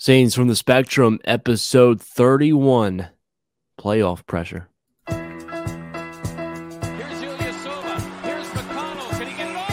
[0.00, 3.08] Scenes from the Spectrum, episode 31
[3.80, 4.68] Playoff Pressure.
[5.08, 5.18] Here's
[7.18, 7.98] Ilyasova.
[8.22, 9.10] Here's McConnell.
[9.18, 9.68] Can he get it off?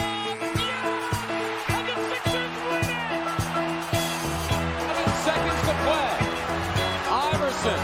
[0.58, 1.78] Yeah!
[1.78, 3.30] And the Sixers win it!
[4.82, 6.18] Seven seconds to play.
[7.06, 7.80] Iverson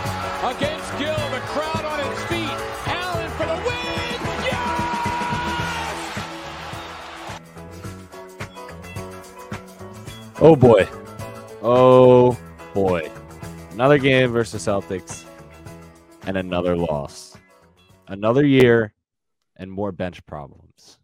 [0.50, 1.22] against Gill.
[1.30, 2.58] The crowd on its feet.
[2.90, 4.18] Allen for the win.
[4.50, 4.90] Yes!
[10.40, 10.88] Oh boy.
[11.62, 12.36] Oh
[12.74, 13.10] boy.
[13.72, 15.24] Another game versus Celtics
[16.26, 17.36] and another loss.
[18.08, 18.92] Another year
[19.56, 20.98] and more bench problems.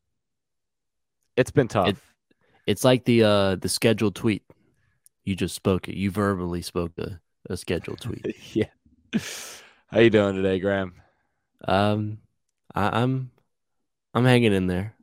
[1.36, 1.88] It's been tough.
[1.88, 1.96] It-
[2.66, 4.42] It's like the uh the scheduled tweet.
[5.24, 5.94] You just spoke it.
[5.96, 7.18] You verbally spoke a,
[7.48, 8.26] a scheduled tweet.
[8.52, 8.68] yeah.
[9.86, 10.92] How you doing today, Graeme?
[11.66, 12.18] Um
[12.74, 13.30] I, I'm
[14.12, 14.94] I'm hanging in there.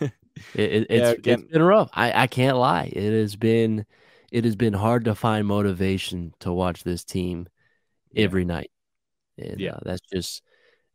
[0.54, 1.90] It, it, Yeah, it's, again- it's been rough.
[1.92, 2.90] I, I can't lie.
[2.90, 3.84] It has been
[4.30, 7.48] it has been hard to find motivation to watch this team
[8.12, 8.24] Yeah.
[8.24, 8.70] every night.
[9.38, 9.74] And Yeah.
[9.74, 10.42] uh, that's just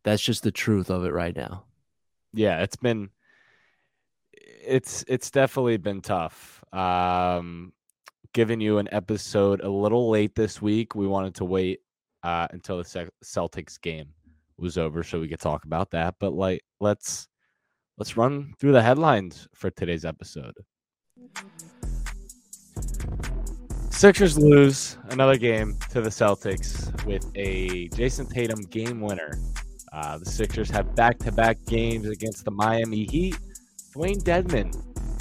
[0.04, 1.64] that's just the truth of it right now.
[2.32, 3.10] Yeah, it's been
[4.32, 6.62] it's it's definitely been tough.
[6.72, 7.72] Um
[8.32, 10.94] giving you an episode a little late this week.
[10.94, 11.80] We wanted to wait
[12.22, 14.12] uh until the Celtics game
[14.58, 17.28] was over so we could talk about that, but like let's
[17.98, 20.54] let's run through the headlines for today's episode.
[23.96, 29.38] Sixers lose another game to the Celtics with a Jayson Tatum game winner.
[29.90, 33.38] Uh, the Sixers have back to back games against the Miami Heat.
[33.94, 34.70] Dewayne Dedmon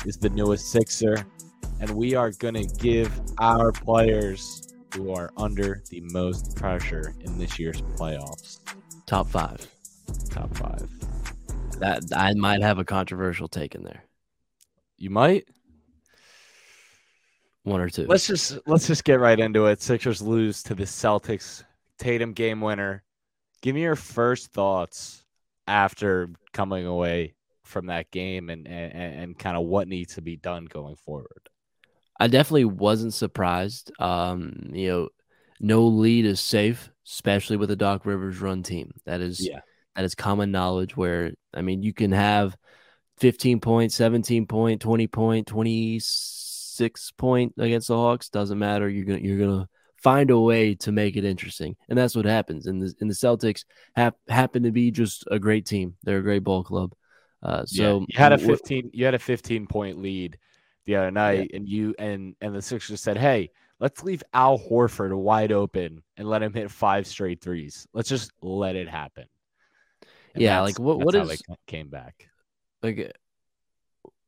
[0.06, 1.26] is the newest Sixer,
[1.80, 3.10] and we are going to give
[3.40, 8.60] our players who are under the most pressure in this year's playoffs
[9.06, 9.66] Top five.
[10.30, 10.90] top five.
[11.80, 14.04] That I might have a controversial take in there.
[14.98, 15.48] You might.
[17.66, 18.06] One or two.
[18.06, 19.82] Let's just let's just get right into it.
[19.82, 21.64] Sixers lose to the Celtics.
[21.98, 23.04] Tatum game winner.
[23.64, 25.26] Give me your first thoughts
[25.68, 30.36] after coming away from that game and and, and kind of what needs to be
[30.36, 31.50] done going forward.
[32.20, 33.92] I definitely wasn't surprised.
[34.00, 35.10] Um, you know,
[35.60, 38.92] no lead is safe, especially with a Doc Rivers run team.
[39.06, 39.62] That is Yeah.
[39.96, 42.56] that is common knowledge where I mean you can have
[43.18, 46.45] 15 point, 17 point, 20 point, 26
[47.18, 48.90] point against the Hawks, doesn't matter.
[48.90, 51.76] You're to you're to find a way to make it interesting.
[51.90, 52.68] And that's what happens.
[52.68, 53.64] And the and the Celtics
[53.96, 55.96] have happen to be just a great team.
[56.04, 56.94] They're a great ball club.
[57.44, 60.38] Uh, so yeah, you had a 15 you had a 15 point lead
[60.86, 63.50] the other night and you and and the Sixers said, "Hey,
[63.80, 67.88] let's leave Al Horford wide open and let him hit five straight threes.
[67.94, 69.26] Let's just let it happen."
[70.34, 72.30] And Yeah, like, what- what is- came back.
[72.84, 73.16] like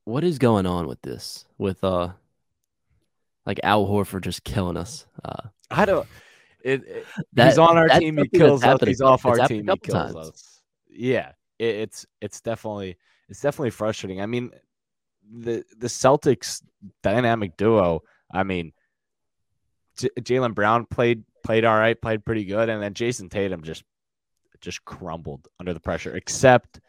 [0.06, 2.14] what is going on with this with uh
[3.48, 6.08] like Al Horford just killing us uh I don't
[6.64, 8.80] it, it- That- he's on our team, he kills us.
[8.86, 10.16] He's off our it's happened team, he kills times.
[10.16, 10.62] us.
[10.90, 12.98] Yeah, it, it's it's definitely
[13.30, 14.20] it's definitely frustrating.
[14.22, 14.52] I mean,
[15.32, 16.62] the the Celtics
[17.04, 18.02] dynamic duo.
[18.32, 18.74] I mean,
[19.98, 23.84] J- Jaylen Brown played played all right, played pretty good, and then Jayson Tatum just
[24.62, 26.80] just crumbled under the pressure, except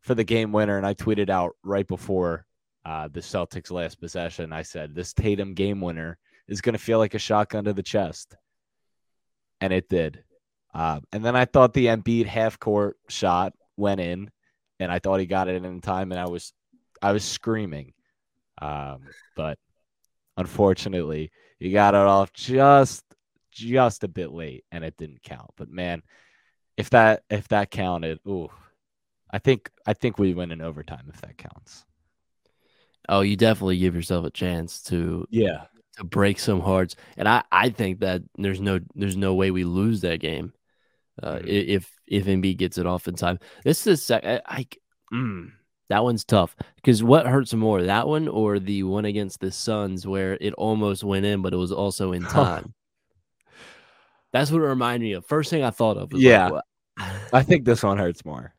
[0.00, 0.76] for the game winner.
[0.76, 2.46] And I tweeted out right before
[2.84, 4.52] uh, the Celtics' last possession.
[4.52, 6.18] I said, "This Tatum game winner
[6.48, 8.36] is going to feel like a shotgun to the chest,"
[9.60, 10.22] and it did.
[10.74, 14.30] Uh, and then I thought the Embiid half court shot went in,
[14.80, 16.52] and I thought he got it in time, and I was
[17.00, 17.92] I was screaming.
[18.60, 19.02] Um,
[19.36, 19.58] but
[20.36, 23.04] unfortunately, he got it off just
[23.50, 25.50] just a bit late, and it didn't count.
[25.56, 26.02] But man,
[26.76, 28.50] if that if that counted, ooh,
[29.30, 31.84] I think I think we win in overtime if that counts.
[33.08, 35.64] Oh you definitely give yourself a chance to Yeah,
[35.96, 39.64] to break some hearts and I I think that there's no there's no way we
[39.64, 40.52] lose that game
[41.22, 41.46] uh Mhm.
[41.46, 44.66] if if Embiid gets it off in time this is sec- I, I
[45.12, 45.50] mm,
[45.88, 50.06] that one's tough because what hurts more that one or the one against the Suns
[50.06, 52.74] where it almost went in but it was also in time
[54.32, 56.50] that's what it reminded me of first thing I thought of was like, Yeah.
[56.50, 56.64] what-
[57.32, 58.54] I think this one hurts more.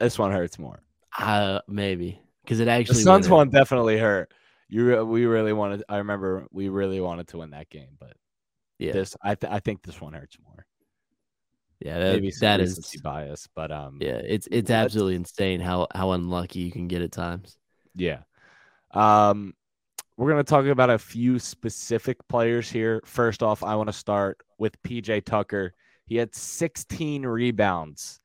[0.00, 0.80] This one hurts more.
[1.18, 4.32] Uh, maybe because it actually The Suns one definitely hurt.
[4.68, 5.84] You we really wanted.
[5.88, 8.14] I remember we really wanted to win that game, but
[8.78, 10.66] Yeah, this I th- I think this one hurts more.
[11.80, 16.12] yeah, that, Maybe that is bias, but um yeah, it's it's absolutely insane how how
[16.12, 17.58] unlucky you can get at times.
[17.94, 18.20] Yeah.
[18.92, 19.54] Um,
[20.16, 23.02] we're going to talk about a few specific players here.
[23.04, 25.74] First off, I want to start with PJ Tucker.
[26.06, 28.20] He had 16 rebounds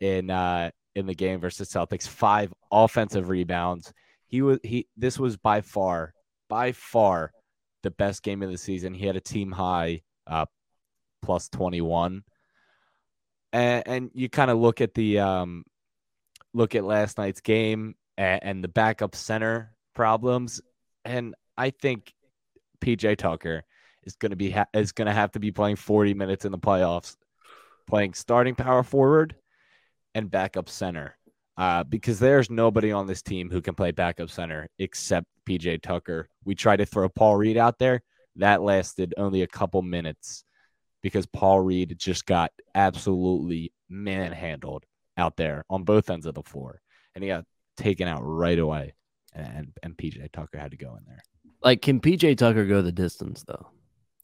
[0.00, 3.92] in uh in the game versus Celtics, five offensive rebounds.
[4.26, 6.14] He was he this was by far
[6.48, 7.32] by far
[7.82, 8.94] the best game of the season.
[8.94, 10.46] He had a team high uh,
[11.22, 12.22] plus 21.
[13.52, 15.64] And, and you kind of look at the um,
[16.54, 20.60] look at last night's game and, and the backup center problems,
[21.04, 22.14] and I think
[22.80, 23.64] PJ Tucker
[24.04, 26.52] is going to be ha- is going to have to be playing 40 minutes in
[26.52, 27.16] the playoffs,
[27.88, 29.34] playing starting power forward
[30.14, 31.16] and backup center.
[31.56, 36.28] Uh, because there's nobody on this team who can play backup center except PJ Tucker.
[36.44, 38.02] We tried to throw Paul Reed out there.
[38.36, 40.44] That lasted only a couple minutes
[41.02, 44.84] because Paul Reed just got absolutely manhandled
[45.16, 46.80] out there on both ends of the floor.
[47.14, 47.44] And he got
[47.76, 48.94] taken out right away.
[49.34, 51.22] And, and PJ Tucker had to go in there.
[51.62, 53.68] Like, can PJ Tucker go the distance though?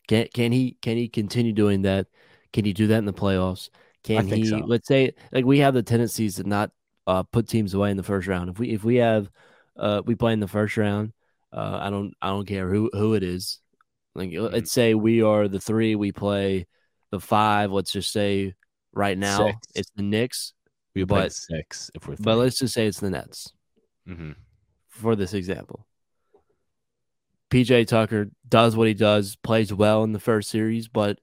[0.08, 2.06] Can can he can he continue doing that?
[2.52, 3.68] Can he do that in the playoffs?
[4.06, 4.46] Can he?
[4.46, 4.58] So.
[4.58, 6.70] Let's say like we have the tendencies to not
[7.08, 8.50] uh, put teams away in the first round.
[8.50, 9.28] If we if we have
[9.76, 11.12] uh, we play in the first round,
[11.52, 13.58] uh, I don't I don't care who who it is.
[14.14, 14.54] Like mm-hmm.
[14.54, 16.66] let's say we are the three, we play
[17.10, 17.72] the five.
[17.72, 18.54] Let's just say
[18.92, 19.58] right now six.
[19.74, 20.52] it's the Knicks.
[20.94, 22.14] We play six if we're.
[22.14, 22.24] Three.
[22.24, 23.52] But let's just say it's the Nets.
[24.08, 24.32] Mm-hmm.
[24.88, 25.84] For this example,
[27.50, 31.18] PJ Tucker does what he does, plays well in the first series, but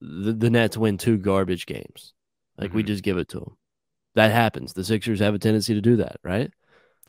[0.00, 2.12] the, the Nets win two garbage games.
[2.56, 2.76] Like mm-hmm.
[2.76, 3.56] we just give it to them.
[4.14, 4.72] That happens.
[4.72, 6.50] The Sixers have a tendency to do that, right?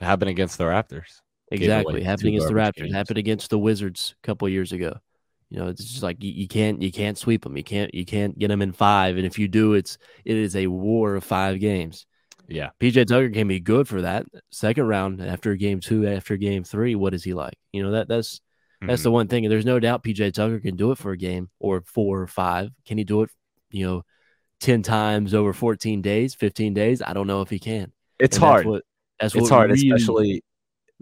[0.02, 1.22] It happened against the Raptors.
[1.52, 2.04] Exactly.
[2.04, 2.84] Happened against the Raptors.
[2.84, 2.94] Games.
[2.94, 4.98] Happened against the Wizards a couple years ago.
[5.50, 7.58] You know, it's just like you, you, can't you can't sweep them.
[7.58, 9.18] You can't you can't get them in five.
[9.18, 12.06] And if you do, it's it is a war of five games.
[12.48, 12.70] Yeah.
[12.80, 16.94] PJ Tucker can be good for that second round after game two, after game three.
[16.94, 17.58] What is he like?
[17.74, 18.42] You know, that that's
[18.82, 19.04] that's mm-hmm.
[19.04, 19.46] the one thing.
[19.46, 22.28] And there's no doubt PJ Tucker can do it for a game or four or
[22.28, 22.70] five.
[22.86, 23.30] Can he do it,
[23.72, 24.04] you know,
[24.62, 27.02] 10 times over 14 days, 15 days?
[27.02, 27.92] I don't know if he can.
[28.20, 28.60] It's and hard.
[28.60, 28.84] That's what,
[29.20, 30.44] that's it's what hard, really, especially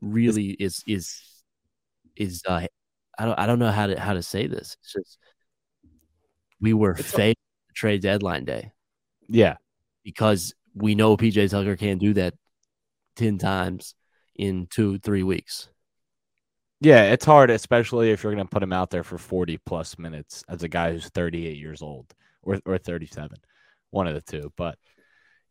[0.01, 1.21] really is is
[2.15, 2.67] is uh
[3.17, 4.75] I don't I don't know how to how to say this.
[4.81, 5.17] It's just
[6.59, 7.37] we were fake
[7.75, 8.71] trade deadline day.
[9.27, 9.57] Yeah.
[10.03, 12.33] Because we know PJ Tucker can't do that
[13.17, 13.95] 10 times
[14.35, 15.69] in two, three weeks.
[16.79, 19.97] Yeah, it's hard, especially if you're going to put him out there for 40 plus
[19.97, 22.13] minutes as a guy who's 38 years old
[22.43, 23.37] or, or 37,
[23.89, 24.53] one of the two.
[24.55, 24.77] But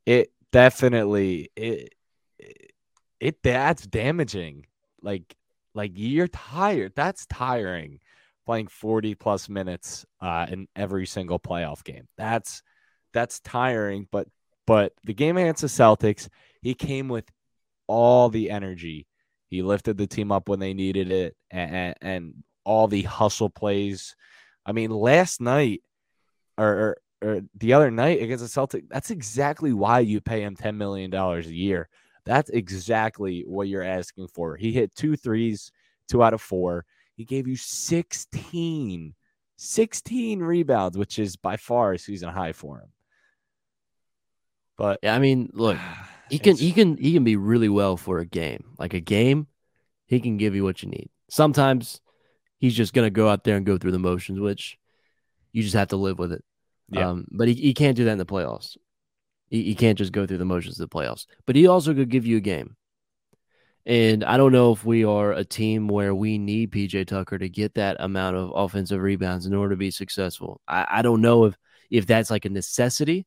[0.05, 1.93] it definitely it,
[2.38, 2.73] it,
[3.19, 4.67] it that's damaging.
[5.02, 5.37] Like
[5.75, 6.93] like you're tired.
[6.94, 8.00] That's tiring.
[8.46, 12.06] Playing 40 plus minutes uh, in every single playoff game.
[12.17, 12.62] That's
[13.12, 14.06] that's tiring.
[14.12, 14.28] But
[14.67, 16.28] but the game against the Celtics,
[16.62, 17.25] he came with
[17.88, 19.06] all the energy
[19.49, 22.35] he lifted the team up when they needed it, and, and
[22.65, 24.17] all the hustle plays.
[24.65, 25.83] I mean, last night
[26.59, 30.57] or, or, or the other night against the Celtic, that's exactly why you pay him
[30.57, 31.89] ten million dollars a year.
[32.25, 34.57] That's exactly what you're asking for.
[34.57, 35.71] He hit two threes,
[36.09, 36.85] two out of four.
[37.15, 39.15] He gave you 16,
[39.57, 42.89] 16 rebounds, which is by far a season high for him.
[44.77, 45.79] But yeah, I mean, look,
[46.31, 48.64] he can he can he can be really well for a game.
[48.78, 49.46] Like a game,
[50.06, 51.08] he can give you what you need.
[51.28, 52.00] Sometimes
[52.58, 54.78] he's just gonna go out there and go through the motions, which
[55.52, 56.44] you just have to live with it.
[56.90, 57.08] Yeah.
[57.08, 58.76] Um, but he, he can't do that in the playoffs.
[59.49, 61.26] He, he can't just go through the motions of the playoffs.
[61.46, 62.76] But he also could give you a game.
[63.84, 67.49] And I don't know if we are a team where we need PJ Tucker to
[67.49, 70.61] get that amount of offensive rebounds in order to be successful.
[70.67, 71.56] I, I don't know if
[71.88, 73.26] if that's like a necessity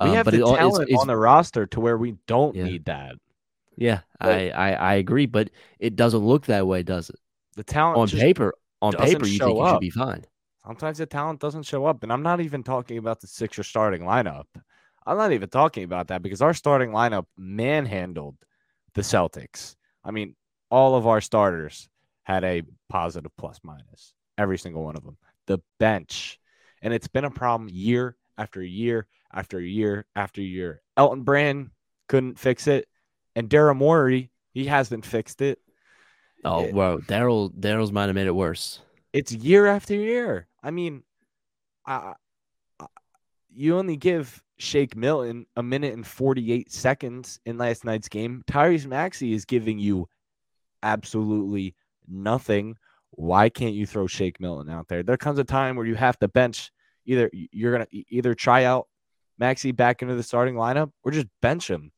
[0.00, 2.54] we um, have the it, talent it's, it's, on the roster to where we don't
[2.54, 2.64] yeah.
[2.64, 3.16] need that.
[3.76, 7.18] Yeah, I, I, I agree, but it doesn't look that way, does it?
[7.56, 9.66] The talent on paper, on paper, you think up.
[9.66, 10.24] you should be fine.
[10.64, 14.02] Sometimes the talent doesn't show up, and I'm not even talking about the Sixer starting
[14.02, 14.46] lineup.
[15.06, 18.36] I'm not even talking about that because our starting lineup manhandled
[18.94, 19.76] the Celtics.
[20.02, 20.34] I mean,
[20.70, 21.88] all of our starters
[22.24, 25.16] had a positive plus minus, every single one of them.
[25.46, 26.40] The bench,
[26.82, 30.82] and it's been a problem year after year after year after year.
[30.96, 31.70] Elton Brand
[32.08, 32.88] couldn't fix it,
[33.34, 35.58] and Daryl Morey he hasn't fixed it.
[36.44, 38.80] Oh it, well, Daryl Daryl's might have made it worse.
[39.12, 40.48] It's year after year.
[40.62, 41.02] I mean,
[41.86, 42.14] I,
[42.80, 42.86] I,
[43.52, 48.42] you only give Shake Milton a minute and 48 seconds in last night's game.
[48.46, 50.08] Tyrese Maxey is giving you
[50.82, 51.74] absolutely
[52.08, 52.76] nothing.
[53.10, 55.02] Why can't you throw Shake Milton out there?
[55.02, 56.70] There comes a time where you have to bench
[57.04, 58.88] either you're gonna either try out
[59.38, 61.92] Maxey back into the starting lineup or just bench him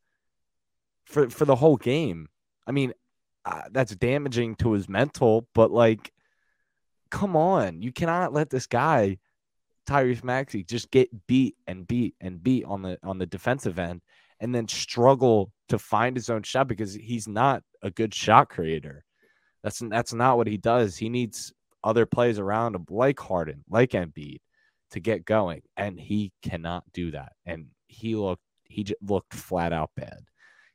[1.04, 2.28] for for the whole game.
[2.66, 2.92] I mean,
[3.44, 6.12] uh, that's damaging to his mental, but like,
[7.10, 9.18] come on, you cannot let this guy
[9.88, 14.02] Tyrese Maxey just get beat and beat and beat on the on the defensive end
[14.40, 19.04] and then struggle to find his own shot because he's not a good shot creator.
[19.62, 20.96] That's that's not what he does.
[20.96, 21.52] He needs
[21.82, 24.40] other plays around him, like Harden, like Embiid,
[24.90, 27.32] to get going, and he cannot do that.
[27.46, 30.20] And he looked he just looked flat out bad.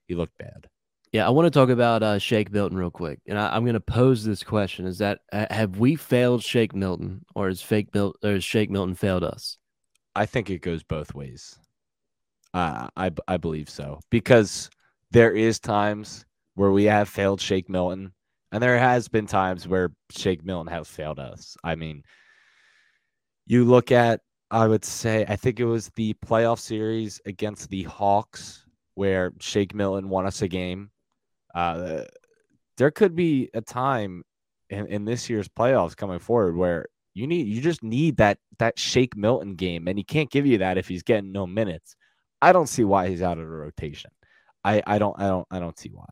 [0.08, 0.68] He looked bad.
[1.12, 3.74] Yeah, I want to talk about uh, Shake Milton real quick, and I, am going
[3.74, 8.14] to pose this question: Is that have we failed Shake Milton, or has Fake or
[8.24, 9.58] has Shake Milton failed us?
[10.16, 11.58] I think it goes both ways.
[12.54, 14.72] Uh, I I believe so because
[15.12, 18.12] there is times where we have failed Shake Milton,
[18.52, 21.56] and there has been times where Shake Milton has failed us.
[21.64, 22.04] I mean,
[23.46, 24.22] you look at,
[24.52, 29.74] I would say, I think it was the playoff series against the Hawks where Shake
[29.74, 30.92] Milton won us a game.
[31.54, 32.04] Uh,
[32.78, 34.24] there could be a time
[34.70, 38.80] in, in this year's playoffs coming forward where you need you just need that that
[38.80, 41.96] Shake Milton game, and he can't give you that if he's getting no minutes.
[42.42, 44.12] I don't see why he's out of the rotation.
[44.64, 46.08] I I don't I don't I don't see why.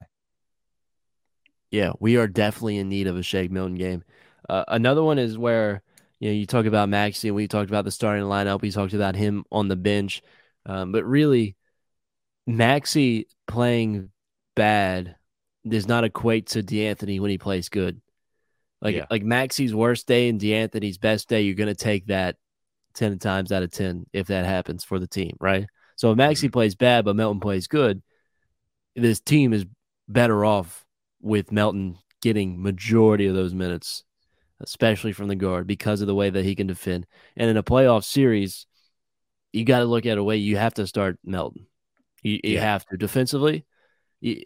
[1.72, 4.04] Yeah, we are definitely in need of a Shake Milton game.
[4.48, 5.82] Uh, another one is where
[6.22, 8.62] you know you talk about and we talked about the starting lineup.
[8.62, 10.22] We talked about him on the bench,
[10.68, 11.56] um, but really,
[12.46, 14.12] Maxey playing
[14.56, 15.16] bad
[15.68, 18.01] does not equate to De'Anthony when he plays good.
[18.82, 19.08] Like yeah.
[19.10, 22.36] like Maxey's worst day and De'Anthony's best day, you're gonna take that
[22.94, 25.66] ten times out of ten if that happens for the team, right?
[25.96, 26.54] So if Maxey mm-hmm.
[26.54, 28.04] plays bad but Melton plays good,
[28.96, 29.66] this team is
[30.08, 30.86] better off
[31.20, 34.04] with Melton getting majority of those minutes,
[34.63, 37.06] especially from the guard because of the way that he can defend.
[37.36, 38.65] And in a playoff series,
[39.51, 41.68] you got to look at a way you have to start Melton.
[42.24, 42.62] You, you yeah.
[42.62, 43.65] have to defensively.
[44.20, 44.44] You,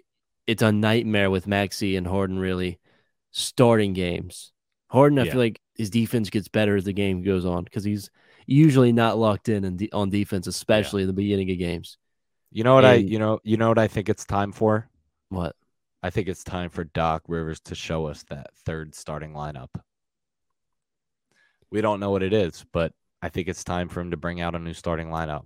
[0.47, 2.79] it's a nightmare with Maxey and Harden really
[3.31, 4.51] starting games.
[4.87, 5.31] Harden, I yeah.
[5.31, 8.09] feel like his defense gets better as the game goes on because he's
[8.45, 11.05] usually not locked in, in de- on defense, especially yeah.
[11.05, 11.97] in the beginning of games.
[12.51, 14.87] You know what and, I you know you know what I think it's time for?
[15.29, 15.55] What?
[16.01, 19.69] I think it's time for Doc Rivers to show us that third starting lineup.
[21.75, 24.39] We don't know what it is, but I think it's time for him to bring
[24.39, 25.43] out a new starting lineup.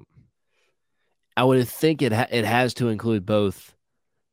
[1.35, 3.75] I would think it ha- it has to include both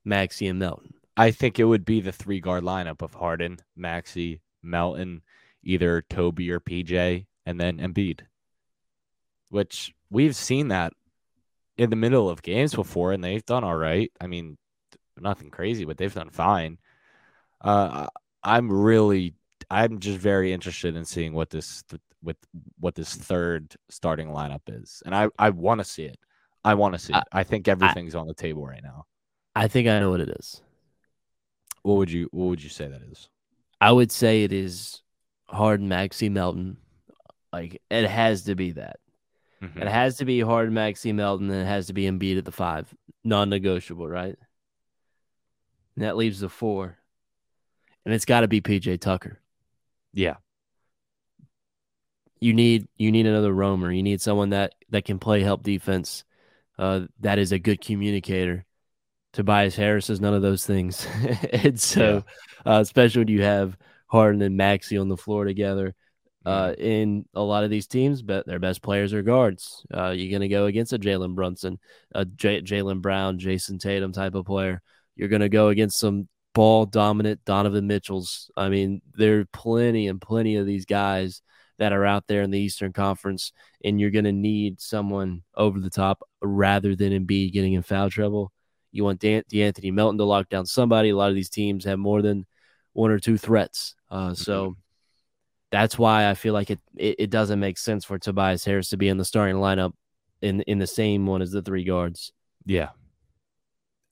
[0.05, 0.93] Maxey and Melton.
[1.17, 5.23] I think it would be the three guard lineup of Harden, Maxey, Melton,
[5.63, 8.21] either Toby or PJ, and then Embiid.
[9.49, 10.93] Which we've seen that
[11.79, 14.13] in the middle of games before, and they've done all right.
[14.21, 14.59] I mean,
[15.19, 16.77] nothing crazy, but they've done fine.
[17.63, 18.09] Uh,
[18.43, 19.33] I'm really,
[19.71, 21.85] I'm just very interested in seeing what this
[22.23, 22.37] with
[22.79, 26.19] what this third starting lineup is, and I I want to see it.
[26.65, 27.23] I want to see it.
[27.33, 29.07] I think everything's I, on the table right now.
[29.55, 30.61] I think I know what it is.
[31.83, 33.29] What would you What would you say that is?
[33.81, 35.03] I would say it is
[35.47, 36.79] Harden, Maxey, Melton.
[37.53, 38.99] Like it has to be that.
[39.63, 39.83] Mm-hmm.
[39.83, 42.53] It has to be Harden, Maxey, Melton, and it has to be Embiid at the
[42.53, 42.93] five,
[43.25, 44.37] non-negotiable, right?
[45.95, 46.99] And that leaves the four,
[48.05, 49.41] and it's got to be PJ Tucker.
[50.17, 50.37] Yeah.
[52.41, 53.93] You need you need another roamer.
[53.93, 56.25] You need someone that that can play help defense.
[56.79, 58.65] Uh, that is a good communicator.
[59.33, 61.07] Tobias Harris is none of those things,
[61.53, 62.25] and so
[62.67, 62.73] yeah.
[62.73, 65.95] uh, especially when you have Harden and Maxey on the floor together
[66.47, 69.85] uh, in a lot of these teams, but their best players are guards.
[69.93, 71.79] Uh, you're going to go against a Jalen Brunson,
[72.15, 74.81] a J- Jaylen Brown, Jayson Tatum type of player.
[75.17, 78.51] You're going to go against some ball dominant Donovan Mitchells.
[78.57, 81.43] I mean, there are plenty and plenty of these guys
[81.77, 83.53] that are out there in the Eastern Conference,
[83.85, 88.09] and you're going to need someone over the top rather than Embiid getting in foul
[88.09, 88.53] trouble.
[88.91, 91.11] You want De- De'Anthony Melton to lock down somebody.
[91.11, 92.47] A lot of these teams have more than
[92.95, 93.95] one or two threats.
[94.11, 94.81] Uh, so mm-hmm
[95.71, 98.97] that's why I feel like it, it, it doesn't make sense for Tobias Harris to
[98.97, 99.93] be in the starting lineup
[100.41, 102.33] in in the same one as the three guards.
[102.65, 102.91] Yeah.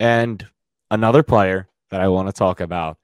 [0.00, 0.46] And
[0.90, 2.98] another player that I want to talk about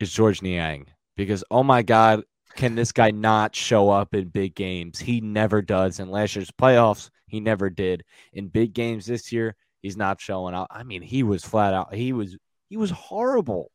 [0.00, 2.24] is Georges Niang because oh my god,
[2.56, 4.98] can this guy not show up in big games?
[4.98, 6.00] He never does.
[6.00, 8.02] In last year's playoffs, he never did.
[8.32, 10.66] In big games this year, he's not showing up.
[10.68, 11.94] I mean, he was flat out.
[11.94, 12.36] He was
[12.68, 13.70] he was horrible.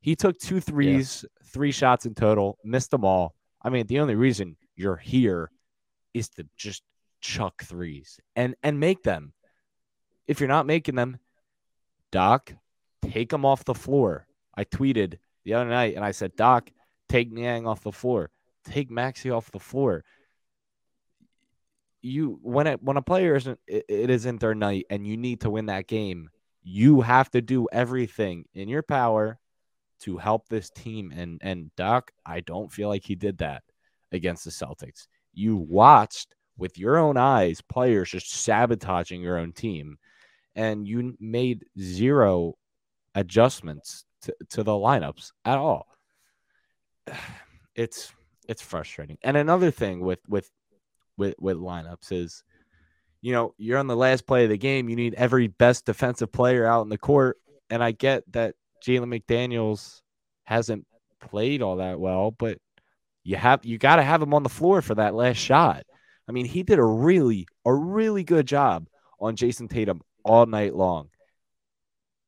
[0.00, 1.48] He took two threes, yeah.
[1.52, 3.34] three shots in total, missed them all.
[3.60, 5.50] I mean, the only reason you're here
[6.14, 6.84] is to just
[7.20, 9.32] chuck threes and and make them.
[10.28, 11.18] If you're not making them,
[12.12, 12.54] Doc,
[13.02, 14.26] take him off the floor.
[14.54, 16.70] I tweeted the other night and I said, Doc,
[17.08, 18.30] take Niang off the floor,
[18.64, 20.04] take Maxey off the floor.
[22.00, 25.42] You when it when a player isn't it, it isn't their night and you need
[25.42, 26.30] to win that game,
[26.62, 29.38] you have to do everything in your power
[30.00, 31.12] to help this team.
[31.14, 33.62] And and Doc, I don't feel like he did that
[34.10, 35.06] against the Celtics.
[35.32, 39.96] You watched with your own eyes players just sabotaging your own team,
[40.56, 42.56] and you made zero
[43.14, 45.86] adjustments to, to the lineups at all.
[47.74, 48.12] it's
[48.48, 49.18] it's frustrating.
[49.22, 50.50] And another thing with with
[51.16, 52.42] with with lineups is,
[53.20, 54.88] you know, you're on the last play of the game.
[54.88, 57.38] You need every best defensive player out in the court.
[57.70, 58.54] And I get that
[58.84, 60.00] Jalen McDaniels
[60.44, 60.86] hasn't
[61.20, 62.58] played all that well, but
[63.24, 65.84] you have you got to have him on the floor for that last shot.
[66.28, 68.88] I mean, he did a really a really good job
[69.20, 71.08] on Jayson Tatum all night long.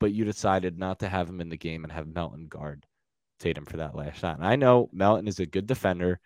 [0.04, 2.84] But you decided not to have him in the game and have Melton guard
[3.38, 4.36] Tatum for that last shot.
[4.36, 6.20] And I know Melton is a good defender,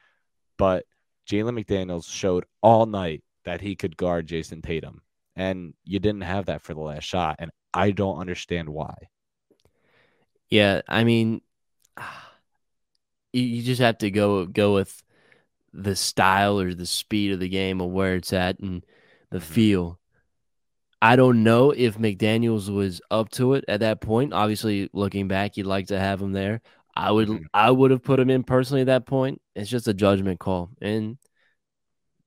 [0.57, 0.85] but
[1.31, 5.01] Jalen McDaniels showed all night that he could guard Jayson Tatum.
[5.37, 7.37] And you didn't have that for the last shot.
[7.39, 8.97] And I don't understand why.
[10.51, 11.41] Yeah, I mean,
[13.33, 15.05] you just have to go go with
[15.73, 18.85] the style or the speed of the game of where it's at and
[19.31, 19.53] the mm-hmm.
[19.53, 20.01] feel.
[21.01, 24.33] I don't know if McDaniels was up to it at that point.
[24.33, 26.61] Obviously, looking back, you'd like to have him there.
[26.95, 27.45] I would mm-hmm.
[27.55, 29.41] I would have put him in personally at that point.
[29.55, 31.17] It's just a judgment call, and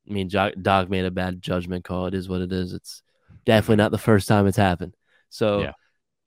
[0.10, 2.06] I mean, Doc made a bad judgment call.
[2.08, 2.74] It is what it is.
[2.74, 3.04] It's
[3.46, 4.96] definitely not the first time it's happened.
[5.30, 5.72] So, yeah,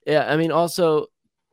[0.06, 1.06] yeah I mean, also,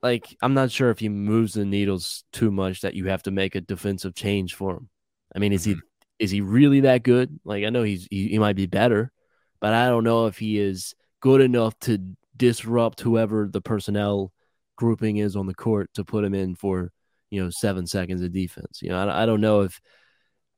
[0.04, 3.32] like, I'm not sure if he moves the needles too much that you have to
[3.32, 4.90] make a defensive change for him.
[5.36, 5.80] I mean, is mm-hmm.
[6.20, 7.40] he is he really that good?
[7.44, 9.12] Like, I know he's he, he might be better,
[9.62, 12.00] but I don't know if he is good enough to
[12.36, 14.34] disrupt whoever the personnel
[14.76, 16.92] grouping is on the court to put him in for
[17.30, 18.82] you know seven seconds of defense.
[18.82, 19.80] You know, I, I don't know if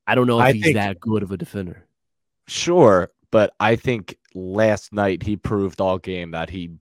[0.07, 1.85] I don't know if I he's think, that good of a defender.
[2.47, 6.71] Sure, but I think last night he proved all game that he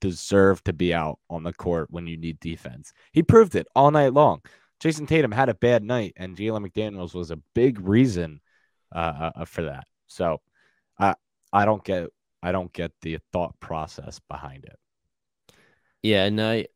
[0.00, 2.92] deserved to be out on the court when you need defense.
[3.12, 4.40] He proved it all night long.
[4.82, 8.40] Jayson Tatum had a bad night, and Jalen McDaniels was a big reason
[8.92, 9.86] uh, uh, for that.
[10.08, 10.40] So,
[10.98, 11.14] I
[11.52, 12.08] I don't get
[12.42, 14.78] I don't get the thought process behind it.
[16.02, 16.66] Yeah, and I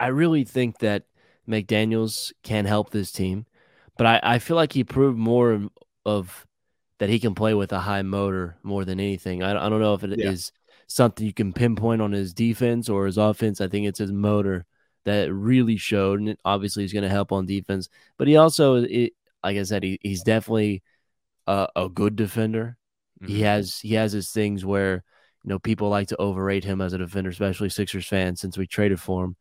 [0.00, 1.04] I really think that
[1.48, 3.46] McDaniels can help this team,
[3.96, 5.68] but I, I feel like he proved more
[6.04, 6.46] of
[6.98, 9.42] that he can play with a high motor more than anything.
[9.42, 10.30] I, I don't know if it yeah.
[10.30, 10.52] is
[10.88, 13.60] something you can pinpoint on his defense or his offense.
[13.60, 14.66] I think it's his motor
[15.04, 17.88] that really showed, and obviously he's going to help on defense.
[18.16, 19.12] But he also, it,
[19.44, 20.82] like I said, he, he's definitely
[21.46, 22.77] a, a good defender.
[23.22, 23.32] Mm-hmm.
[23.32, 25.04] He has he has his things where
[25.44, 28.66] you know, people like to overrate him as a defender, especially Sixers fans, since we
[28.66, 29.36] traded for him.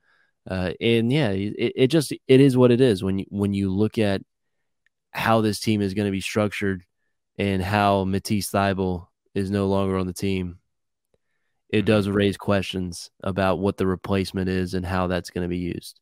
[0.50, 3.70] Uh, and yeah, it, it just it is what it is when you when you
[3.70, 4.22] look at
[5.12, 6.84] how this team is going to be structured
[7.38, 10.60] and how Matisse Thybulle is no longer on the team.
[11.70, 12.16] It does mm-hmm.
[12.16, 16.00] raise questions about what the replacement is and how that's going to be used.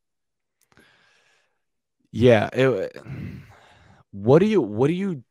[2.12, 2.96] Yeah, it,
[4.12, 5.24] what do you what do you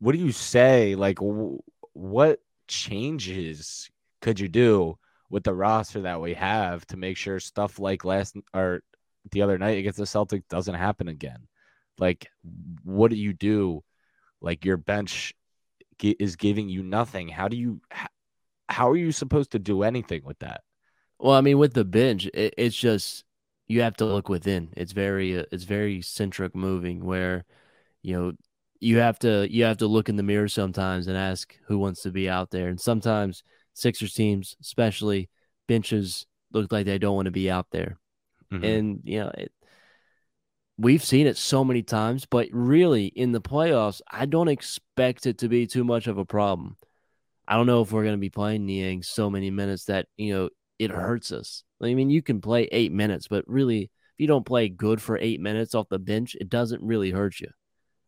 [0.00, 1.18] what do you say like
[1.92, 4.98] what changes could you do
[5.30, 8.82] with the roster that we have to make sure stuff like last or
[9.30, 11.46] the other night against the Celtics doesn't happen again?
[11.98, 12.28] Like,
[12.82, 13.82] what do you do?
[14.40, 15.34] Like, your bench
[16.02, 17.28] is giving you nothing.
[17.28, 17.80] How do you,
[18.68, 20.62] how are you supposed to do anything with that?
[21.18, 23.24] Well, I mean, with the bench, it, it's just
[23.66, 24.70] you have to look within.
[24.76, 27.44] It's very, uh, it's very centric moving where,
[28.02, 28.32] you know,
[28.80, 32.02] you have to you have to look in the mirror sometimes and ask who wants
[32.02, 32.68] to be out there.
[32.68, 33.42] And sometimes
[33.74, 35.28] Sixers teams, especially
[35.66, 37.98] benches, look like they don't want to be out there.
[38.52, 38.64] Mm-hmm.
[38.64, 39.52] And you know, it,
[40.78, 45.38] we've seen it so many times, but really in the playoffs, I don't expect it
[45.38, 46.76] to be too much of a problem.
[47.46, 50.34] I don't know if we're going to be playing Niang so many minutes that you
[50.34, 51.62] know it hurts us.
[51.82, 55.18] I mean, you can play eight minutes, but really, if you don't play good for
[55.18, 57.48] eight minutes off the bench, it doesn't really hurt you.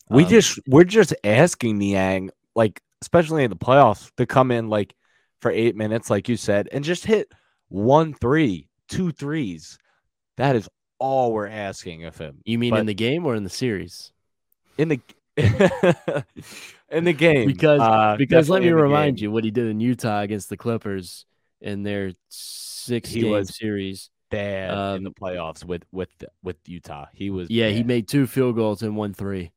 [0.09, 4.69] We um, just we're just asking Niang, like especially in the playoffs, to come in
[4.69, 4.95] like
[5.41, 7.29] for eight minutes, like you said, and just hit
[7.69, 9.79] one three, two threes.
[10.37, 12.39] That is all we're asking of him.
[12.45, 14.13] You mean but in the game or in the series?
[14.79, 15.01] In the
[16.91, 19.25] in the game, because uh, because let me remind game.
[19.25, 21.27] you what he did in Utah against the Clippers
[21.61, 24.11] in their six he game series.
[24.29, 26.09] Bad um, in the playoffs with with
[26.43, 27.07] with Utah.
[27.13, 27.69] He was yeah.
[27.69, 27.77] Bad.
[27.77, 29.53] He made two field goals and one three.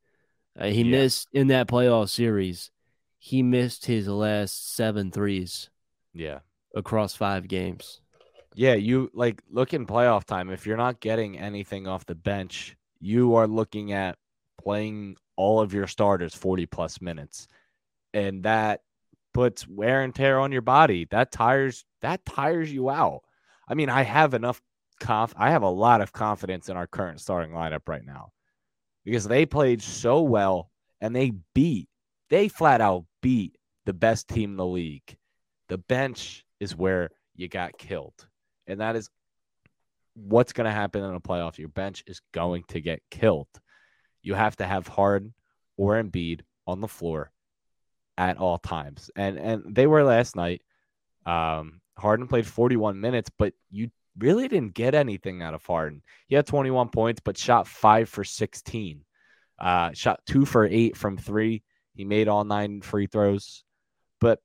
[0.59, 0.91] Uh, he yeah.
[0.91, 2.69] missed in that playoff series.
[3.17, 5.69] He missed his last seven threes.
[6.13, 6.39] Yeah.
[6.75, 8.01] Across five games.
[8.55, 10.49] Yeah, you like look in playoff time.
[10.49, 14.17] If you're not getting anything off the bench, you are looking at
[14.61, 17.47] playing all of your starters 40 plus minutes.
[18.13, 18.81] And that
[19.33, 21.07] puts wear and tear on your body.
[21.09, 23.21] That tires that tires you out.
[23.67, 24.61] I mean, I have enough
[24.99, 28.31] conf I have a lot of confidence in our current starting lineup right now
[29.05, 30.69] because they played so well
[31.01, 31.89] and they beat,
[32.29, 35.17] they flat out beat the best team in the league.
[35.67, 38.27] The bench is where you got killed.
[38.67, 39.09] And that is
[40.13, 41.57] what's going to happen in a playoff.
[41.57, 43.47] Your bench is going to get killed.
[44.21, 45.33] you have to have Harden
[45.77, 47.31] or Embiid on the floor
[48.17, 49.09] at all times.
[49.15, 50.61] And and they were last night.
[51.25, 56.01] Um, Harden played 41 minutes, but you really didn't get anything out of Harden.
[56.27, 59.01] He had 21 points, but shot five for 16.
[59.59, 61.63] Uh, shot two for eight from three.
[61.95, 63.63] He made all nine free throws.
[64.21, 64.39] But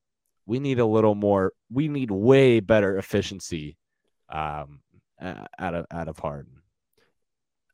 [0.47, 1.53] we need a little more.
[1.71, 3.77] We need way better efficiency
[4.29, 4.81] um,
[5.21, 6.63] out of out of Harden.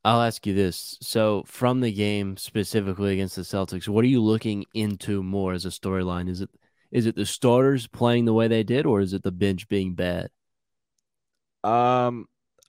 [0.04, 0.96] I'll ask you this.
[1.02, 5.66] So, from the game specifically against the Celtics, what are you looking into more as
[5.66, 6.28] a storyline?
[6.28, 6.50] Is it
[6.90, 9.94] is it the starters playing the way they did, or is it the bench being
[9.94, 10.30] bad?
[11.64, 12.26] Um,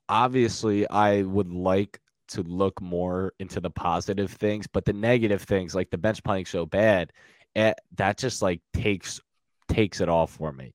[0.10, 2.00] obviously, I would like
[2.30, 6.46] to look more into the positive things, but the negative things, like the bench playing
[6.46, 7.12] so bad,
[7.56, 9.20] it, eh, that just like takes
[9.68, 10.74] takes it all for me.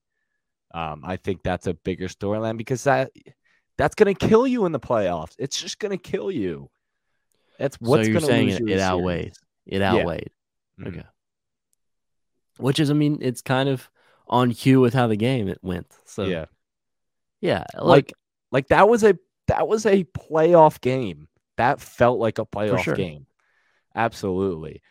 [0.73, 3.11] Um, I think that's a bigger storyline because that
[3.77, 5.35] that's going to kill you in the playoffs.
[5.37, 6.69] It's just going to kill you.
[7.59, 9.33] That's what's so you're saying it, it outweighed.
[9.65, 10.31] It outweighed.
[10.77, 10.85] Yeah.
[10.85, 10.99] Mm-hmm.
[10.99, 11.07] Okay.
[12.57, 13.89] Which is, I mean, it's kind of
[14.27, 15.87] on cue with how the game it went.
[16.05, 16.45] So yeah,
[17.41, 18.13] yeah, like
[18.51, 21.27] like that was a that was a playoff game.
[21.57, 22.95] That felt like a playoff sure.
[22.95, 23.25] game.
[23.95, 24.81] Absolutely.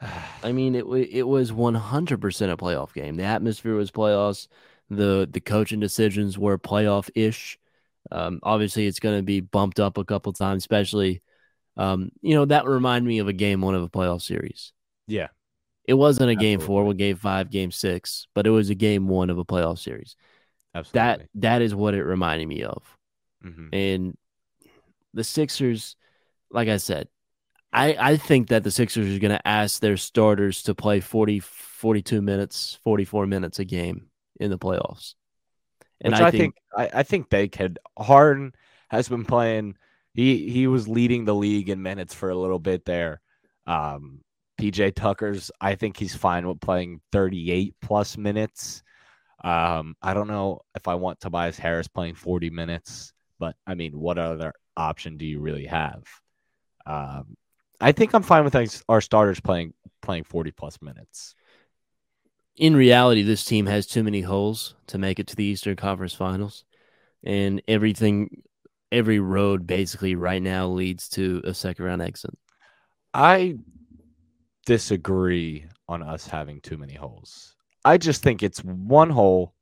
[0.42, 3.16] I mean, it it was one hundred percent a playoff game.
[3.16, 4.48] The atmosphere was playoffs.
[4.88, 7.58] The the coaching decisions were playoff ish.
[8.10, 11.22] Um, obviously, it's going to be bumped up a couple times, especially.
[11.76, 14.72] Um, you know that remind me of a game one of a playoff series.
[15.06, 15.28] Yeah,
[15.84, 16.56] it wasn't a Absolutely.
[16.56, 19.78] game four, game five, game six, but it was a game one of a playoff
[19.78, 20.16] series.
[20.74, 21.00] Absolutely.
[21.00, 22.82] That that is what it reminded me of.
[23.44, 23.68] Mm-hmm.
[23.72, 24.16] And
[25.14, 25.96] the Sixers,
[26.50, 27.08] like I said,
[27.72, 31.40] I, I think that the Sixers are going to ask their starters to play 40,
[31.40, 34.06] 42 minutes, 44 minutes a game
[34.38, 35.14] in the playoffs.
[36.00, 37.78] And Which I, think, think I, I think they could.
[37.98, 38.52] Harden
[38.88, 39.76] has been playing.
[40.14, 43.20] He he was leading the league in minutes for a little bit there.
[43.66, 44.20] Um,
[44.60, 45.50] PJ Tucker's.
[45.60, 48.82] I think he's fine with playing 38 plus minutes.
[49.42, 53.98] Um, I don't know if I want Tobias Harris playing 40 minutes, but I mean,
[53.98, 56.02] what other option do you really have?
[56.86, 57.36] Um,
[57.80, 59.72] I think I'm fine with our starters playing
[60.02, 61.34] playing 40 plus minutes.
[62.56, 66.12] In reality, this team has too many holes to make it to the Eastern Conference
[66.12, 66.64] Finals,
[67.24, 68.42] and everything,
[68.92, 72.36] every road basically right now leads to a second round exit.
[73.14, 73.56] I
[74.66, 77.56] disagree on us having too many holes.
[77.84, 79.54] I just think it's one hole,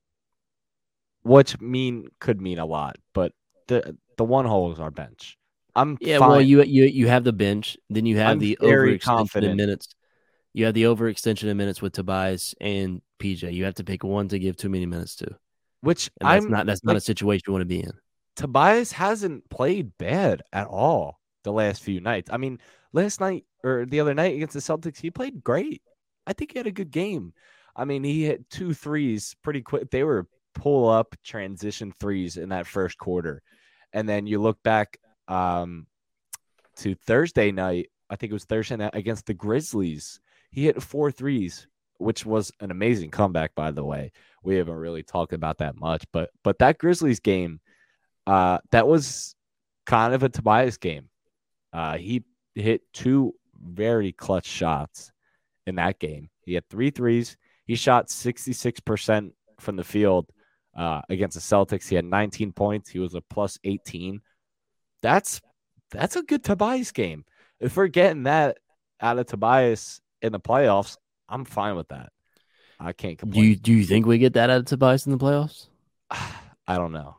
[1.22, 3.32] which mean could mean a lot, but
[3.68, 5.38] the the one hole is our bench.
[5.74, 6.18] I'm yeah.
[6.18, 6.28] Fine.
[6.30, 9.94] Well, you you you have the bench, then you have I'm the overextension in minutes.
[10.52, 13.52] You have the overextension in minutes with Tobias and PJ.
[13.52, 15.36] You have to pick one to give too many minutes to.
[15.82, 17.92] Which and that's I'm not that's not like, a situation you want to be in.
[18.34, 22.30] Tobias hasn't played bad at all the last few nights.
[22.32, 22.58] I mean,
[22.92, 25.82] last night or the other night against the Celtics, he played great.
[26.26, 27.32] I think he had a good game.
[27.78, 29.90] I mean, he hit two threes pretty quick.
[29.90, 33.40] They were pull up transition threes in that first quarter.
[33.92, 35.86] And then you look back um,
[36.78, 37.90] to Thursday night.
[38.10, 40.20] I think it was Thursday night against the Grizzlies.
[40.50, 44.10] He hit four threes, which was an amazing comeback, by the way.
[44.42, 47.60] We haven't really talked about that much, but but that Grizzlies game,
[48.26, 49.36] uh, that was
[49.86, 51.08] kind of a Tobias game.
[51.72, 55.12] Uh, he hit two very clutch shots
[55.66, 56.30] in that game.
[56.44, 57.36] He had three threes.
[57.68, 60.28] He shot 66% from the field
[60.76, 61.88] uh, against the Celtics.
[61.88, 62.90] He had 19 points.
[62.90, 64.20] He was a plus 18
[65.02, 65.40] that's
[65.90, 67.24] that's a good Tobias game.
[67.60, 68.58] If we're getting that
[69.00, 70.96] out of Tobias in the playoffs,
[71.28, 72.12] I'm fine with that.
[72.80, 73.42] I can't complain.
[73.42, 75.68] Do you do you think we get that out of Tobias in the playoffs?
[76.10, 77.16] I don't know.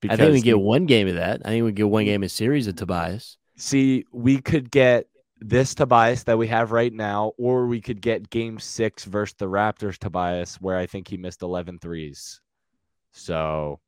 [0.00, 1.42] Because I think we get one game of that.
[1.44, 3.38] I think we get one game of series of Tobias.
[3.56, 5.06] See, we could get
[5.38, 9.46] this Tobias that we have right now, or we could get game six versus the
[9.46, 12.40] Raptors Tobias, where I think he missed 11 threes.
[13.12, 13.80] So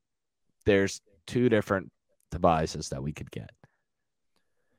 [0.66, 1.90] there's two different
[2.30, 3.50] Tobiases that we could get.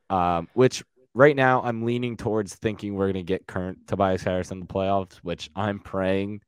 [0.09, 4.51] Um, which right now I'm leaning towards thinking we're going to get current Tobias Harris
[4.51, 6.41] in the playoffs, which I'm praying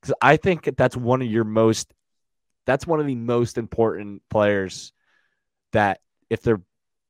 [0.00, 1.92] because I think that's one of your most,
[2.66, 4.92] that's one of the most important players
[5.72, 6.60] that if they're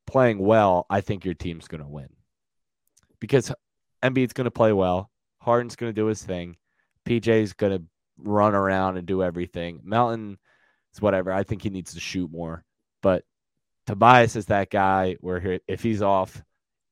[0.07, 2.09] playing well, I think your team's going to win
[3.21, 3.53] because
[4.03, 6.57] Embiid's going to play well, Harden's going to do his thing,
[7.07, 7.85] PJ's going to
[8.19, 9.81] run around and do everything.
[9.85, 10.39] Melton
[10.93, 11.33] is whatever.
[11.33, 12.65] I think he needs to shoot more.
[13.03, 13.25] But
[13.87, 16.43] Tobias is that guy where if he's off,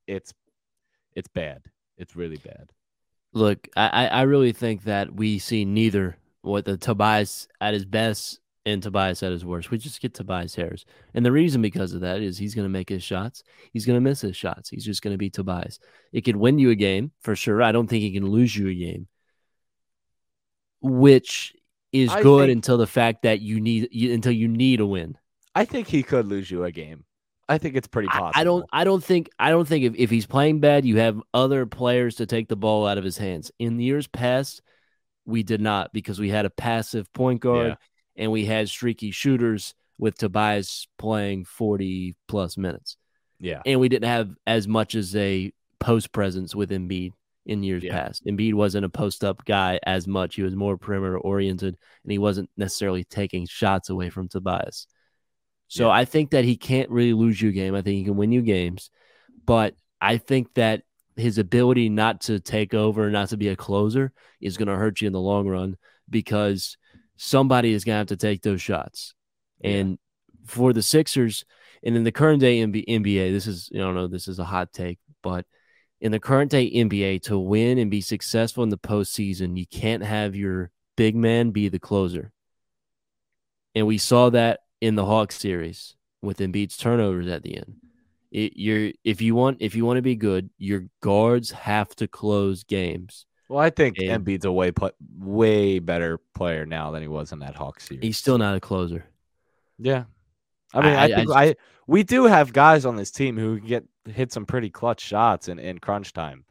[0.06, 0.34] it's
[1.14, 1.62] it's bad.
[1.96, 2.70] It's really bad.
[3.32, 8.40] Look, I, I really think that we see neither what the Tobias at his best
[8.64, 9.70] and Tobias at his worst.
[9.70, 10.84] We just get Tobias Harris.
[11.14, 13.42] And the reason because of that is he's going to make his shots.
[13.72, 14.70] He's going to miss his shots.
[14.70, 15.78] He's just going to be Tobias.
[16.12, 17.62] It could win you a game for sure.
[17.62, 19.08] I don't think he can lose you a game,
[20.80, 21.54] which
[21.92, 24.86] is I good think- until the fact that you need you, until you need a
[24.86, 25.18] win.
[25.54, 27.04] I think he could lose you a game.
[27.48, 28.40] I think it's pretty I, possible.
[28.40, 31.20] I don't I don't think I don't think if, if he's playing bad, you have
[31.34, 33.50] other players to take the ball out of his hands.
[33.58, 34.62] In years past,
[35.26, 37.74] we did not because we had a passive point guard Yeah.
[38.16, 42.96] And we had streaky shooters with Tobias playing 40 plus minutes.
[43.40, 43.62] Yeah.
[43.66, 47.12] And we didn't have as much as a post presence with Embiid
[47.46, 47.92] in years Yeah.
[47.92, 48.24] past.
[48.24, 50.36] Embiid wasn't a post up guy as much.
[50.36, 54.86] He was more perimeter oriented and he wasn't necessarily taking shots away from Tobias.
[55.68, 55.92] So Yeah.
[55.94, 57.74] I think that he can't really lose you a game.
[57.74, 58.90] I think he can win you games.
[59.44, 60.82] But I think that
[61.16, 65.00] his ability not to take over, not to be a closer, is going to hurt
[65.00, 65.76] you in the long run
[66.08, 66.76] because
[67.16, 69.14] somebody is going to have to take those shots.
[69.62, 69.98] And
[70.46, 71.44] for the Sixers,
[71.82, 74.72] and in the current day NBA, this is, I don't know, this is a hot
[74.72, 75.46] take, but
[76.00, 80.02] in the current day NBA, to win and be successful in the postseason, you can't
[80.02, 82.32] have your big man be the closer.
[83.74, 87.76] And we saw that in the Hawks series with Embiid's turnovers at the end.
[88.32, 92.08] It, you're if you want if you want to be good, your guards have to
[92.08, 93.26] close games.
[93.52, 94.72] Well, I think And- Embiid's a way
[95.18, 98.02] way better player now than he was in that Hawks series.
[98.02, 99.04] He's still not a closer.
[99.78, 100.04] Yeah.
[100.72, 101.54] I mean, I, I- I just- I,
[101.86, 105.58] we do have guys on this team who get hit some pretty clutch shots in,
[105.58, 106.44] in crunch time.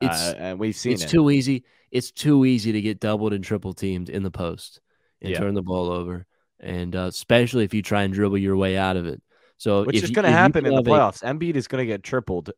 [0.00, 1.08] It's- uh, and we've seen it's it.
[1.10, 1.64] too easy.
[1.90, 4.80] It's too easy to get doubled and triple teamed in the post
[5.20, 5.40] and Yeah.
[5.40, 6.24] turn the ball over,
[6.58, 9.20] and uh, especially if you try and dribble your way out of it.
[9.58, 11.22] So which is going to happen in the have a- playoffs.
[11.22, 12.50] Embiid is going to get tripled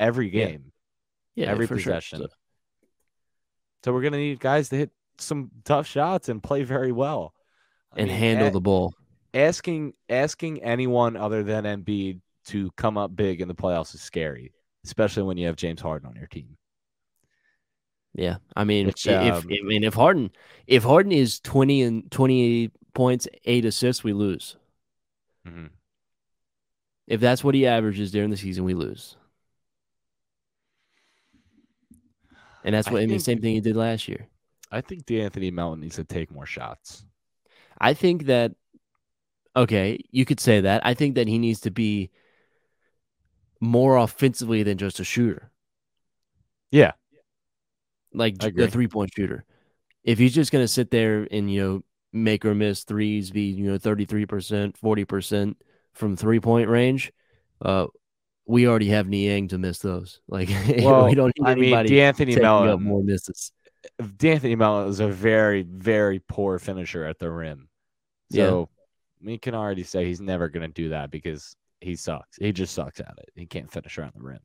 [0.00, 0.72] every game,
[1.36, 1.92] yeah, every for sure.
[1.92, 2.18] possession.
[2.22, 2.28] So-
[3.84, 7.32] So we're going to need guys to hit some tough shots and play very well
[7.92, 8.94] I and mean, handle a- the ball.
[9.34, 14.52] asking asking anyone other than Embiid to come up big in the playoffs is scary,
[14.84, 16.56] especially when you have James Harden on your team.
[18.14, 19.12] Yeah, I mean, Which, if
[19.44, 20.30] um, I mean if Harden
[20.66, 24.56] if Harden is twenty and twenty points, eight assists, we lose.
[25.46, 25.70] Mhm.
[27.06, 29.16] If that's what he averages during the season, we lose.
[32.64, 33.18] And that's what I mean.
[33.20, 34.28] Same thing he did last year.
[34.70, 37.04] I think De'Anthony Melton needs to take more shots.
[37.80, 38.52] I think that
[39.56, 40.84] okay, you could say that.
[40.86, 42.10] I think that he needs to be
[43.60, 45.50] more offensively than just a shooter,
[46.70, 46.92] Yeah,
[48.12, 48.64] like I j- agree.
[48.64, 49.44] the three point shooter.
[50.04, 53.42] If he's just going to sit there and you know make or miss threes, be
[53.42, 55.56] you know thirty three percent, forty percent
[55.94, 57.12] from three point range,
[57.62, 57.86] uh,
[58.48, 60.20] we already have Niang to miss those.
[60.28, 60.50] Like
[60.82, 62.86] Well, we don't need I mean, anybody De'Anthony taking up Melton.
[62.86, 63.52] more misses.
[64.00, 67.68] De'Anthony Melton is a very, very poor finisher at the rim.
[68.30, 68.46] Yeah.
[68.46, 68.70] So
[69.22, 72.36] we can already say he's never going to do that because he sucks.
[72.38, 73.30] He just sucks at it.
[73.36, 74.40] He can't finish around the rim.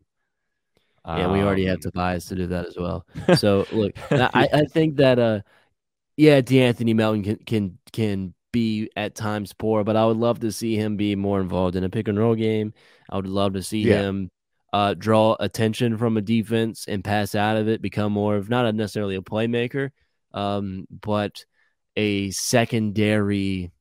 [1.05, 3.05] Yeah, we already have Um, Tobias to do that as well.
[3.35, 5.41] So look, I, I think that uh
[6.17, 10.51] yeah, De'Anthony Melton can can can be at times poor, but I would love to
[10.53, 12.73] see him be more involved in a pick and roll game.
[13.09, 14.03] I would love to see Yeah.
[14.03, 14.29] him
[14.71, 18.65] uh draw attention from a defense and pass out of it, become more of not
[18.65, 19.89] a necessarily a playmaker,
[20.33, 21.43] um, but
[21.97, 23.71] a secondary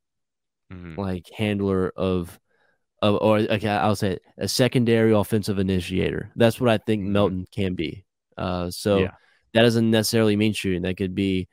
[0.72, 0.98] mhm.
[0.98, 2.38] like handler of
[3.00, 6.30] of or okay, I'll say it, a secondary offensive initiator.
[6.37, 7.12] That's what I think Mhm.
[7.12, 8.04] Melton can be.
[8.37, 9.11] Uh, so Yeah.
[9.54, 10.82] that doesn't necessarily mean shooting.
[10.82, 11.48] That could be,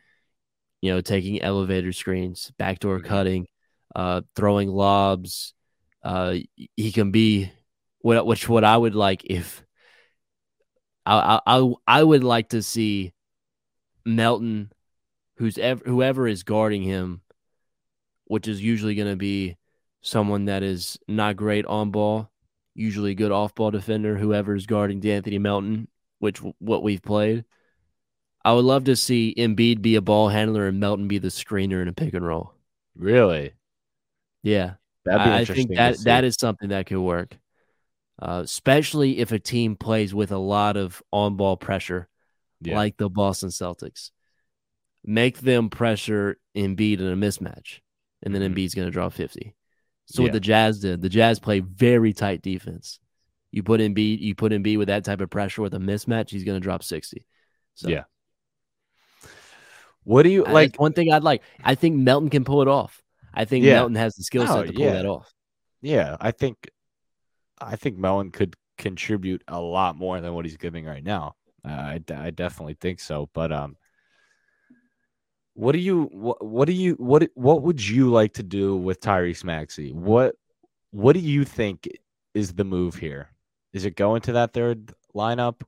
[0.82, 3.06] you know, taking elevator screens, backdoor Mhm.
[3.06, 3.48] cutting,
[3.96, 5.54] uh, throwing lobs.
[6.04, 6.38] Uh,
[6.76, 7.52] he can be
[8.00, 9.64] what which what I would like if
[11.06, 13.14] I I I, I would like to see
[14.06, 14.72] Melton,
[15.38, 17.22] who's ever whoever is guarding him,
[18.26, 19.58] which is usually going to be
[20.02, 22.30] someone that is not great on ball,
[22.74, 24.18] usually good off ball defender.
[24.18, 25.88] Whoever is guarding De'Anthony Melton,
[26.20, 27.44] which what we've played,
[28.46, 31.82] I would love to see Embiid be a ball handler and Melton be the screener
[31.82, 32.54] in a pick and roll.
[32.96, 33.54] Really?
[34.44, 34.74] Yeah,
[35.06, 37.38] That'd be I, I think that that is something that could work,
[38.22, 42.08] uh, especially if a team plays with a lot of on ball pressure,
[42.62, 42.76] Yeah.
[42.78, 44.12] like the Boston Celtics.
[45.04, 47.80] Make them pressure Embiid in a mismatch,
[48.24, 48.54] and then Mhm.
[48.56, 49.56] Embiid's going to draw fifty.
[50.06, 53.00] So what the Jazz did, the Jazz play very tight defense.
[53.52, 56.44] You put Embiid, you put Embiid with that type of pressure with a mismatch, he's
[56.44, 57.26] going to drop sixty.
[57.76, 58.04] So Yeah.
[60.10, 60.76] What do you I- like?
[60.80, 61.44] one thing I'd like.
[61.64, 63.04] I think Melton can pull it off.
[63.32, 63.76] I think Yeah.
[63.76, 64.94] Melton has the skill set Oh, to pull yeah.
[64.94, 65.32] that off.
[65.84, 66.68] Yeah, I think,
[67.62, 71.36] I think Melton could contribute a lot more than what he's giving right now.
[71.64, 73.30] Uh, I, I definitely think so.
[73.34, 73.78] But um,
[75.54, 79.02] what do you what, what do you what what would you like to do with
[79.02, 79.92] Tyrese Maxey?
[79.92, 80.36] What
[80.92, 81.88] what do you think
[82.34, 83.30] is the move here?
[83.74, 85.62] Is it going to that third lineup?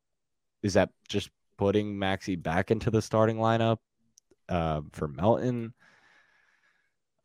[0.63, 3.77] Is that just putting Maxey back into the starting lineup
[4.51, 5.73] uh, for Melton?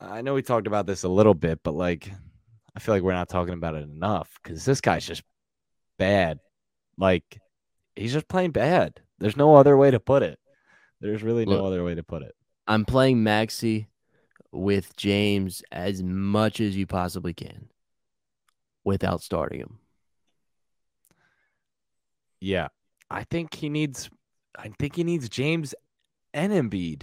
[0.00, 2.10] I know we talked about this a little bit, but like,
[2.74, 5.22] I feel like we're not talking about it enough because this guy's just
[5.98, 6.38] bad.
[6.96, 7.40] Like,
[7.96, 9.00] he's just playing bad.
[9.18, 10.38] There's no other way to put it.
[11.00, 12.34] There's really no Look, other way to put it.
[12.66, 13.88] I'm playing Maxey
[14.52, 17.68] with James as much as you possibly can
[18.84, 19.78] without starting him.
[22.40, 22.68] Yeah,
[23.10, 24.10] I think he needs.
[24.58, 25.74] I think he needs James
[26.36, 27.02] and Embiid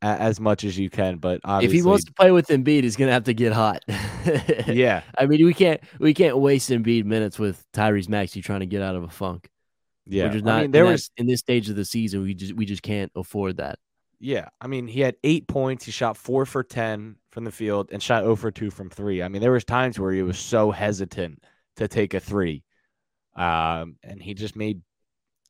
[0.00, 1.18] as much as you can.
[1.18, 3.84] But obviously, if he wants to play with Embiid, he's gonna have to get hot.
[4.66, 8.66] yeah, I mean, we can't we can't waste Embiid minutes with Tyrese Maxey trying to
[8.66, 9.48] get out of a funk.
[10.06, 10.24] yeah.
[10.24, 12.22] We're just I mean, there in, that- was in this stage of the season.
[12.22, 13.78] We just we just can't afford that.
[14.18, 15.84] Yeah, I mean, he had eight points.
[15.84, 19.22] He shot four for ten from the field and shot 0 for two from three.
[19.22, 21.42] I mean, there was times where he was so hesitant
[21.76, 22.62] to take a three,
[23.34, 24.80] um, and he just made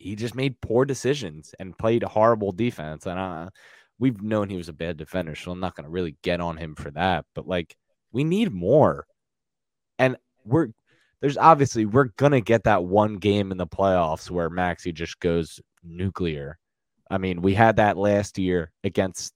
[0.02, 3.06] he just made poor decisions and played horrible defense.
[3.06, 3.50] And uh,
[3.98, 6.56] we've known he was a bad defender, so I'm not going to really get on
[6.56, 7.24] him for that.
[7.34, 7.76] But like,
[8.10, 9.06] we need more,
[9.98, 10.68] and we're
[11.20, 15.60] there's obviously we're gonna get that one game in the playoffs where Maxey just goes
[15.82, 16.58] nuclear.
[17.08, 19.34] I mean, we had that last year against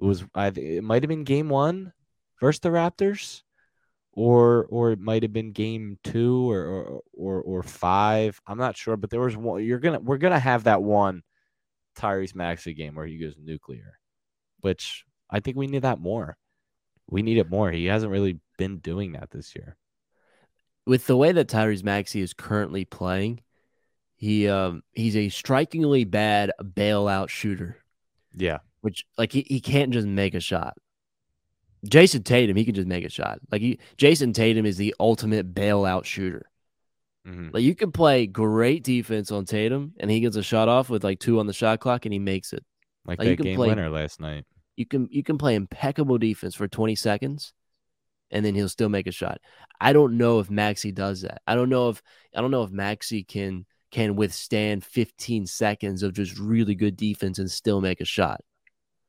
[0.00, 1.92] it was I it might have been game one
[2.40, 3.42] versus the Raptors,
[4.12, 8.40] or or it might have been game two or or or, or five.
[8.46, 9.64] I'm not sure, but there was one.
[9.64, 11.22] You're gonna we're gonna have that one
[11.96, 13.98] Tyrese Maxey game where he goes nuclear,
[14.60, 16.36] which I think we need that more.
[17.10, 17.70] We need it more.
[17.70, 19.76] He hasn't really been doing that this year.
[20.86, 23.40] With the way that Tyrese Maxey is currently playing,
[24.14, 27.78] he um he's a strikingly bad bailout shooter.
[28.34, 30.76] Yeah, which like he, he can't just make a shot.
[31.86, 33.40] Jayson Tatum, he can just make a shot.
[33.50, 36.46] Like he, Jayson Tatum is the ultimate bailout shooter.
[37.24, 40.88] hmm Like you can play great defense on Tatum and he gets a shot off
[40.90, 42.64] with like two on the shot clock and he makes it.
[43.04, 44.44] like, Like, you that can game play- winner last night.
[44.76, 47.52] You can you can play impeccable defense for 20 seconds
[48.30, 49.38] and then he'll still make a shot.
[49.80, 51.42] I don't know if Maxey does that.
[51.46, 52.00] I don't know if
[52.34, 57.38] I don't know if Maxey can can withstand 15 seconds of just really good defense
[57.38, 58.40] and still make a shot.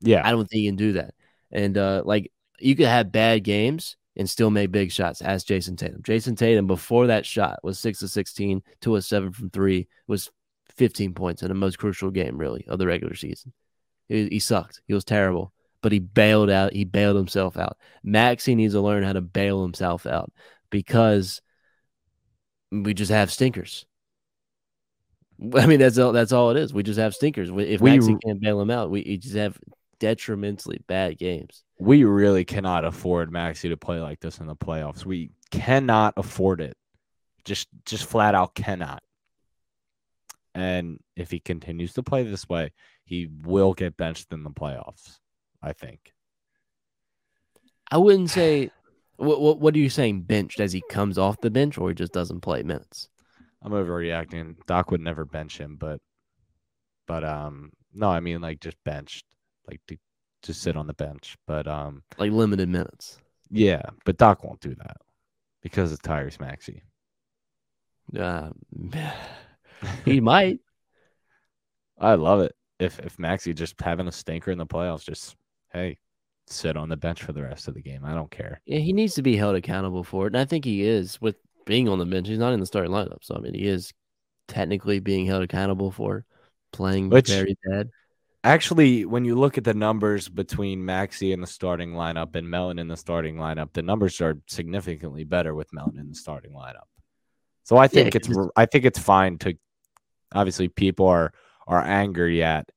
[0.01, 1.13] Yeah, I don't think he can do that.
[1.51, 2.29] And uh, like
[2.63, 5.21] you could have bad games and still make big shots.
[5.21, 6.01] As Jayson Tatum.
[6.03, 10.31] Jayson Tatum before that shot was six of sixteen, two of seven from three, was
[10.75, 13.53] fifteen points in the most crucial game really of the regular season.
[14.09, 14.81] He, he sucked.
[14.87, 16.73] He was terrible, but he bailed out.
[16.73, 17.77] He bailed himself out.
[18.03, 20.31] Maxey needs to learn how to bail himself out
[20.69, 21.41] because
[22.71, 23.85] we just have stinkers.
[25.55, 26.11] I mean, that's all.
[26.11, 26.73] That's all it is.
[26.73, 27.49] We just have stinkers.
[27.49, 29.57] If We- Maxey can't bail him out, we we just have
[29.99, 31.63] detrimentally bad games.
[31.79, 35.05] we really cannot afford Maxey to play like this in the playoffs.
[35.05, 36.75] We cannot afford it.
[37.45, 39.03] Just just flat out cannot.
[40.55, 42.71] And if he continues to play this way,
[43.05, 45.19] he will get benched in the playoffs,
[45.61, 46.13] I think.
[47.91, 48.69] I wouldn't say.
[49.17, 50.21] What, what what are you saying?
[50.21, 53.09] Benched as he comes off the bench, or he just doesn't play minutes?
[53.61, 54.55] I'm overreacting.
[54.67, 55.99] Doc would never bench him, but
[57.07, 59.25] but um no, I mean like just benched.
[59.67, 59.97] Like to
[60.41, 61.37] just sit on the bench.
[61.47, 63.17] But um Like limited minutes.
[63.49, 64.97] yeah, but Doc won't do that
[65.61, 66.83] because it's Tyrese Maxey.
[68.17, 68.49] Uh,
[70.05, 70.59] he might.
[71.99, 72.53] I love it.
[72.79, 75.35] If if Maxey just having a stinker in the playoffs, just
[75.71, 75.97] hey,
[76.47, 78.03] sit on the bench for the rest of the game.
[78.03, 78.61] I don't care.
[78.65, 81.37] Yeah, he needs to be held accountable for it, and I think he is with
[81.65, 82.27] being on the bench.
[82.27, 83.93] He's not in the starting lineup, so I mean, he is
[84.49, 86.25] technically being held accountable for
[86.73, 87.89] playing Which- very bad.
[88.45, 92.77] Actually, when you look at the numbers between Maxey in the starting lineup and Melton
[92.77, 96.87] in the starting lineup, the numbers are significantly better with Melton in the starting lineup.
[97.63, 99.57] So I think it's 'cause- I think it's fine to
[100.33, 101.33] obviously people are
[101.67, 102.67] are angry at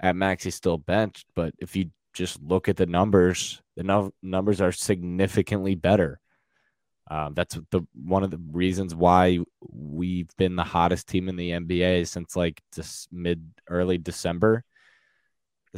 [0.00, 4.60] at Maxey still benched, but if you just look at the numbers, the num- numbers
[4.60, 6.18] are significantly better.
[7.08, 9.38] Um, that's the one of the reasons why
[9.70, 14.64] we've been the hottest team in the NBA since like this mid early December.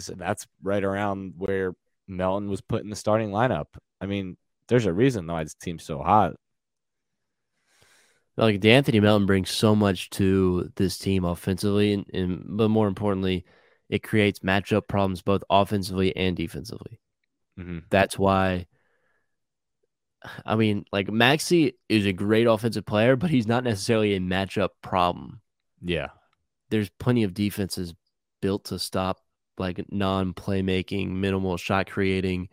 [0.06, 1.74] That's right around where
[2.06, 3.66] Melton was put in the starting lineup.
[4.00, 4.36] I mean,
[4.68, 6.34] there's a reason why this team's so hot.
[8.36, 13.44] Like De'Anthony Melton brings so much to this team offensively, and, and but more importantly,
[13.88, 17.00] it creates matchup problems both offensively and defensively.
[17.58, 17.84] Mhm.
[17.90, 18.66] That's why.
[20.44, 24.70] I mean, like Maxey is a great offensive player, but he's not necessarily a matchup
[24.82, 25.40] problem.
[25.80, 26.08] Yeah,
[26.70, 27.94] There's plenty of defenses
[28.40, 29.20] built to stop
[29.60, 32.48] like non playmaking, minimal shot creating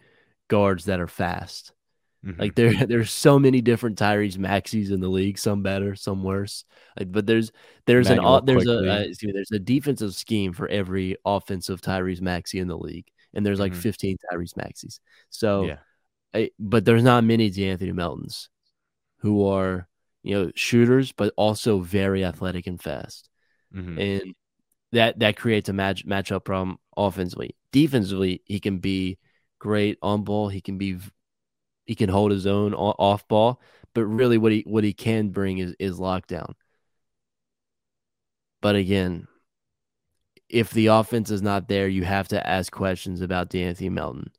[0.48, 1.72] guards that are fast.
[2.26, 2.40] Mhm.
[2.40, 5.38] Like there, there's so many different Tyrese Maxeys in the league.
[5.38, 6.66] Some better, some worse.
[6.98, 7.52] Like, but there's
[7.86, 8.88] there's an there's Quickley.
[8.88, 12.78] a uh, excuse me, there's a defensive scheme for every offensive Tyrese Maxey in the
[12.78, 13.78] league, and there's like Mhm.
[13.78, 15.00] 15 Tyrese Maxeys.
[15.30, 15.78] So, yeah,
[16.34, 18.50] I, but there's not many De'Anthony Meltons
[19.20, 19.88] who are
[20.24, 23.30] you know shooters, but also very athletic and fast
[23.76, 24.00] Mhm.
[24.24, 24.36] and
[24.92, 27.56] that that creates a match matchup problem offensively.
[27.72, 29.18] Defensively, he can be
[29.60, 30.50] great on ball.
[30.50, 30.98] He can be
[31.86, 33.62] he can hold his own off ball,
[33.94, 36.54] but really what he what he can bring is is lockdown.
[38.62, 39.28] But again,
[40.50, 44.32] if the offense is not there, you have to ask questions about De'Anthony Melton.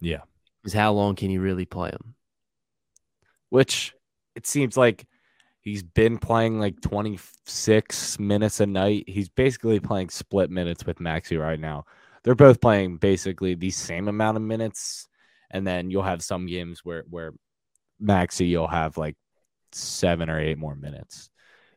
[0.00, 0.22] yeah.
[0.62, 2.14] Because how long can he really play him?
[3.50, 3.94] Which
[4.34, 5.06] it seems like
[5.68, 9.04] he's been playing like 26 minutes a night.
[9.06, 11.84] He's basically playing split minutes with Maxey right now.
[12.22, 15.08] They're both playing basically the same amount of minutes,
[15.50, 17.32] and then you'll have some games where where
[18.00, 19.16] Maxey you'll have like
[19.72, 21.28] seven or eight more minutes.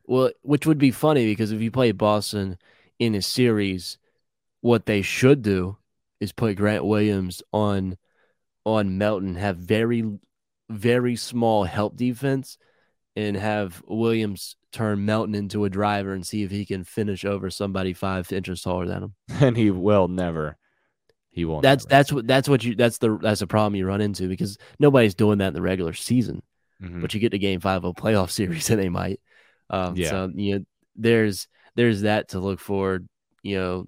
[0.06, 2.58] Well, which would be funny because if you play Boston
[2.98, 3.98] in a series,
[4.62, 5.78] what they should do
[6.20, 7.98] is put Grant Williams on
[8.66, 10.04] on Melton, have very
[10.70, 12.58] very small help defense,
[13.16, 17.50] and have Williams turn Melton into a driver and see if he can finish over
[17.50, 19.14] somebody five inches taller than him.
[19.42, 20.58] And he will never.
[21.30, 21.64] He won't.
[21.64, 21.90] That's never.
[21.90, 25.16] that's what that's what you that's the that's the problem you run into because nobody's
[25.16, 26.42] doing that in the regular season.
[26.82, 27.00] Mhm.
[27.02, 29.20] but you get to game five of a playoff series and they might.
[29.70, 30.10] Um, Yeah.
[30.10, 33.08] So you know, there's there's that to look forward.
[33.44, 33.86] You know,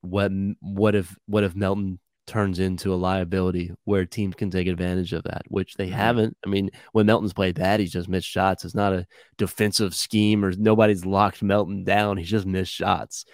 [0.00, 0.30] what
[0.60, 5.24] what if what if Melton turns into a liability where teams can take advantage of
[5.24, 5.92] that, which they Mhm.
[5.92, 6.36] haven't.
[6.44, 8.64] I mean, when Melton's played bad, he's just missed shots.
[8.64, 9.06] It's not a
[9.36, 12.16] defensive scheme or nobody's locked Melton down.
[12.16, 13.26] He's just missed shots.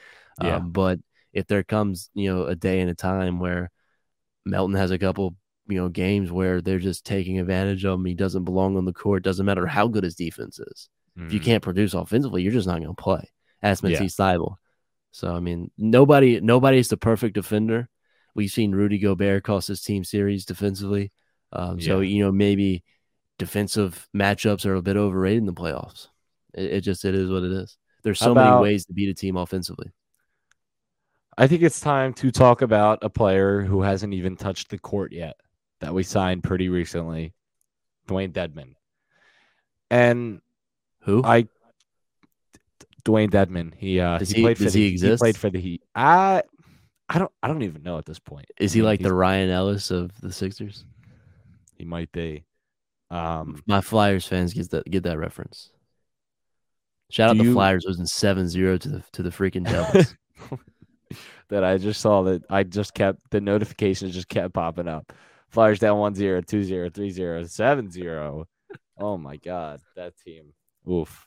[0.43, 0.57] Yeah.
[0.57, 0.99] Um, but
[1.33, 3.71] if there comes, you know, a day and a time where
[4.45, 5.37] Melton has a couple,
[5.69, 8.93] you know, games where they're just taking advantage of him, he doesn't belong on the
[8.93, 9.23] court.
[9.23, 10.89] Doesn't matter how good his defense is.
[11.17, 11.45] If you Mhm.
[11.45, 13.29] can't produce offensively, you're just not going to play.
[13.63, 13.91] Ask Yeah.
[13.91, 14.57] Matisse Thybulle.
[15.13, 17.89] So I mean, nobody, nobody's the perfect defender.
[18.35, 21.13] We've seen Rudy Gobert cost his team series defensively.
[21.53, 22.09] Um, so Yeah.
[22.17, 22.85] you know maybe
[23.39, 26.09] defensive matchups are a bit overrated in the playoffs.
[26.55, 27.77] It, it just it is what it is.
[28.03, 29.91] There's so many ways to beat a team offensively.
[31.37, 35.13] I think it's time to talk about a player who hasn't even touched the court
[35.13, 35.37] yet
[35.81, 37.33] that we signed pretty recently,
[38.07, 38.75] Dewayne Dedmon.
[39.91, 40.41] And
[41.01, 41.23] Who?
[41.25, 41.47] I
[43.05, 45.83] Dewayne Dedmon, he uh he, he- played for the he he played for the Heat.
[45.95, 46.43] I
[47.13, 48.47] I don't I don't even know at this point.
[48.59, 50.85] is he like he's- the Ryan Ellis of the Sixers?
[51.77, 52.45] he might be.
[53.11, 55.71] Um My Flyers fans get that get that reference.
[57.11, 60.15] Shout out Do the you- Flyers losing 7-0 to the to the freaking Devils.
[61.49, 65.13] that I just saw that I just kept the notifications just kept popping up.
[65.49, 68.47] Flyers down 1 0, 2 0, 3 0, 7 0.
[69.01, 69.81] Oh my God.
[69.97, 70.53] That team.
[70.89, 71.27] Oof.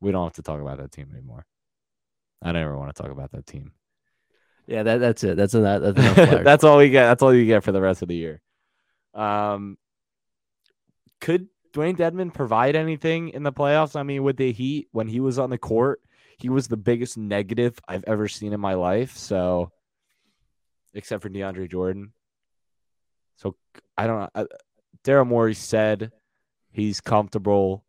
[0.00, 1.46] We don't have to talk about that team anymore.
[2.42, 3.70] I never want to talk about that team.
[4.72, 5.36] Yeah, that, that's it.
[5.36, 5.82] That's enough.
[5.82, 7.04] That's enough That's all we get.
[7.04, 8.40] That's all you get for the rest of the year.
[9.12, 9.76] Um,
[11.20, 13.96] could Dewayne Dedmon provide anything in the playoffs?
[13.96, 16.00] I mean, with the Heat, when he was on the court,
[16.38, 19.14] he was the biggest negative I've ever seen in my life.
[19.14, 19.70] So,
[20.94, 22.14] except for DeAndre Jordan.
[23.36, 23.56] So
[23.98, 24.46] I don't know.
[25.04, 26.12] Daryl Morey said
[26.70, 27.84] he's comfortable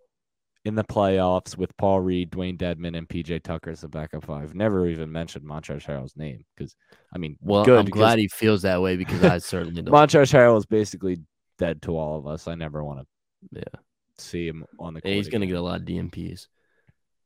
[0.66, 4.56] in the playoffs with Paul Reed, Dewayne Dedmon, and PJ Tucker as the backup five.
[4.56, 6.76] Never even mentioned Montrezl Harrell's name because
[7.14, 9.94] I mean, well, good I'm glad he feels that way because I certainly don't.
[9.94, 11.20] Montrezl Harrell is basically
[11.58, 12.48] dead to all of us.
[12.48, 13.06] I never want to
[13.52, 13.80] yeah,
[14.18, 15.14] see him on the court.
[15.14, 16.48] he's gonna get a lot of DNPs.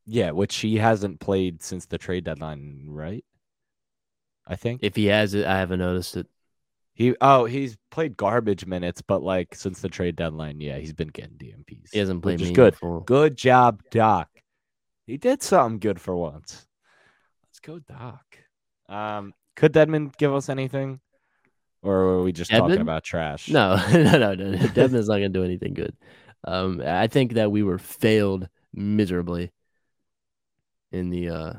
[0.06, 3.24] yeah, which he hasn't played since the trade deadline, right?
[4.48, 6.28] I think If he has it, I haven't noticed it.
[6.98, 11.10] He oh he's played garbage minutes, but like since the trade deadline, yeah, he's been
[11.10, 11.89] getting DNPs.
[11.93, 12.76] He hasn't played which good.
[13.06, 14.30] Good job, Doc.
[15.06, 16.66] He did something good for once.
[17.43, 18.24] Let's go, Doc.
[18.89, 21.00] Um, could Dedmon give us anything,
[21.84, 23.48] or are we just talking about trash?
[23.52, 24.58] No, no, no, no.
[24.74, 25.95] Devon's not gonna do anything good.
[26.45, 29.52] Um, I think that we were failed miserably
[30.91, 31.54] in the uh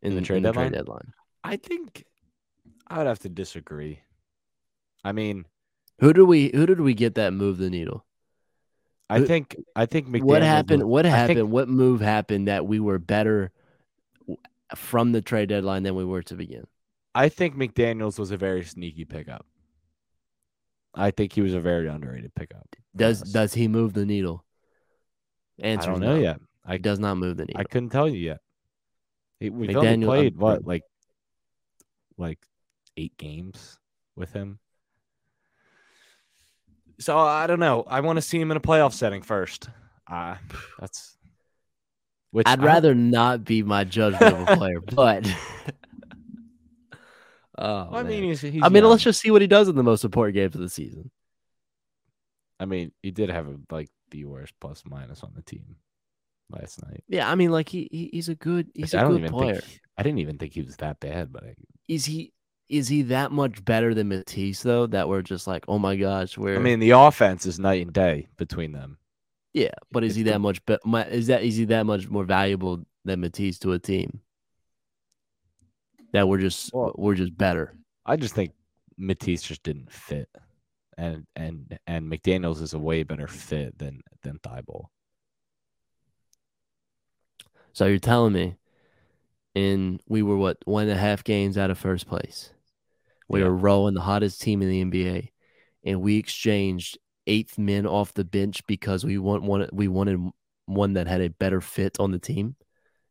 [0.00, 0.70] in, the in trade the deadline?
[0.70, 1.12] trade deadline.
[1.44, 2.06] I think
[2.92, 4.00] I would have to disagree.
[5.04, 5.46] I mean,
[6.00, 8.04] Who did we who did we get that move the needle?
[9.08, 10.84] I Who- think I think McDaniels what happened?
[10.84, 11.38] What happened?
[11.38, 13.50] think- what move happened that we were better
[14.74, 16.64] from the trade deadline than we were to begin?
[17.14, 19.46] I think McDaniels was a very sneaky pickup.
[20.94, 22.66] I think he was a very underrated pickup.
[22.94, 24.44] Does does he move the needle?
[25.58, 26.20] Answer I don't know no.
[26.22, 26.40] yet.
[26.64, 27.60] I He does not move the needle.
[27.60, 28.40] I couldn't tell you yet.
[29.40, 30.82] He, we've only McDaniel- played um, what like
[32.18, 32.38] like
[32.96, 33.78] eight games
[34.16, 34.58] with him.
[36.98, 37.84] So I don't know.
[37.86, 39.68] I want to see him in a playoff setting first.
[40.08, 40.36] Uh,
[40.78, 41.16] that's
[42.30, 45.26] which I'd I- rather not be my judgment of a player, but
[47.58, 48.90] oh, I mean, he's, he's I mean, young.
[48.92, 51.10] let's just see what he does in the most important games of the season.
[52.60, 55.76] I mean, he did have like the worst plus minus on the team
[56.50, 57.02] last night.
[57.08, 59.20] Yeah, I mean, like he, he he's a good he's Which a I don't good
[59.20, 59.60] even player.
[59.60, 61.54] think I didn't even think he was that bad, but I,
[61.88, 62.32] Is he
[62.68, 64.86] is he that much better than Matisse though?
[64.86, 67.92] That we're just like, oh my gosh, we're I mean, the offense is night and
[67.92, 68.98] day between them.
[69.52, 70.64] yeah, but is he that much?
[70.64, 70.78] Be-
[71.10, 74.20] is that is he that much more valuable than Matisse to a team?
[76.12, 77.74] That we're just Well- we're just better.
[78.06, 78.52] I just think
[78.96, 80.28] Matisse just didn't fit,
[80.96, 84.86] and and and McDaniels is a way better fit than than Thybulle.
[87.72, 88.56] So you're telling me,
[89.54, 92.50] in we were what one and a half games out of first place.
[93.28, 93.46] We Yeah.
[93.46, 95.30] were rolling the hottest team in the NBA,
[95.84, 99.68] and we exchanged eighth men off the bench because we want one.
[99.72, 100.20] We wanted
[100.66, 102.56] one that had a better fit on the team,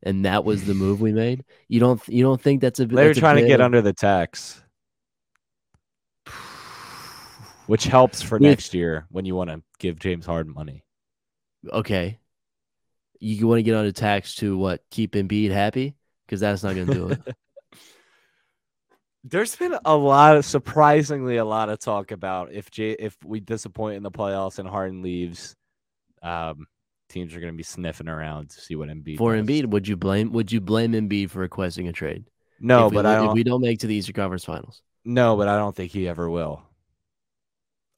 [0.02, 1.44] and that was the move we made.
[1.68, 2.86] You don't you don't think that's a?
[2.86, 4.62] They were trying to get of- under the tax,
[7.66, 10.84] which helps for next year when you want to give James Harden money.
[11.72, 12.18] Okay,
[13.20, 14.82] you want to get a tax to what?
[14.90, 15.94] Keep Embiid happy
[16.26, 17.20] because that's not going to do it.
[19.24, 23.38] There's been a lot of surprisingly a lot of talk about if J if we
[23.38, 25.54] disappoint in the playoffs and Harden leaves,
[26.22, 26.66] um,
[27.08, 29.46] teams are going to be sniffing around to see what Embiid For does.
[29.46, 32.24] Embiid, would you blame would you blame Embiid for requesting a trade?
[32.58, 33.34] No, if we, but I don't.
[33.34, 34.82] we don't make to the Eastern Conference Finals.
[35.04, 36.62] No, but I don't think he ever will.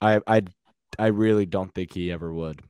[0.01, 0.43] I I
[0.99, 2.61] I really don't think he ever would.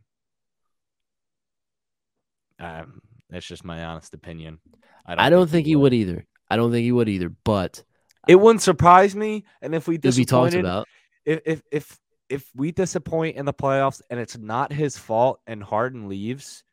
[2.60, 3.00] Um,
[3.30, 4.60] that's just my honest opinion.
[5.06, 6.26] I don't think he would either.
[6.48, 7.30] I don't think he would either.
[7.44, 7.82] But
[8.26, 10.86] It wouldn't surprise me, and if we disappointed, about.
[11.24, 11.98] if if if
[12.28, 16.64] if we disappoint in the playoffs and it's not his fault and Harden leaves,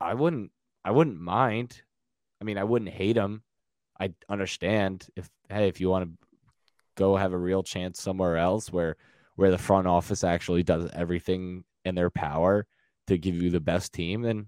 [0.00, 0.52] I wouldn't
[0.84, 1.82] I wouldn't mind.
[2.40, 3.42] I mean, I wouldn't hate him.
[4.00, 6.26] I understand if hey, if you want to
[6.94, 8.96] go have a real chance somewhere else where
[9.34, 12.66] where the front office actually does everything in their power
[13.06, 14.46] to give you the best team, then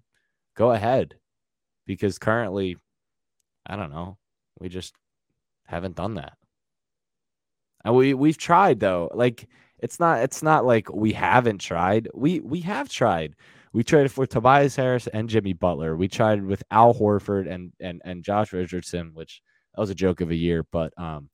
[0.57, 1.15] go ahead.
[1.91, 2.77] Because currently,
[3.67, 4.17] I don't know,
[4.61, 4.95] we just
[5.67, 6.35] haven't done that.
[7.85, 9.11] And we we've tried though.
[9.13, 9.49] Like
[9.81, 12.07] it's not it's not like we haven't tried.
[12.15, 13.35] We we have tried.
[13.73, 15.97] We traded for Tobias Harris and Jimmy Butler.
[15.97, 19.43] We tried with Al Horford and and and Josh Richardson, which
[19.75, 21.29] that was a joke of a year, but um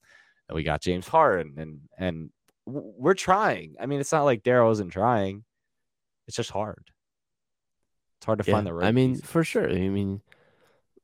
[0.50, 2.30] we got James Harden and and
[2.64, 3.74] we're trying.
[3.78, 5.44] I mean, it's not like Daryl isn't trying.
[6.26, 6.90] It's just hard.
[8.18, 8.86] It's hard to Yeah, find the right.
[8.88, 9.26] I mean, pieces.
[9.30, 9.68] for sure.
[9.70, 10.22] I mean,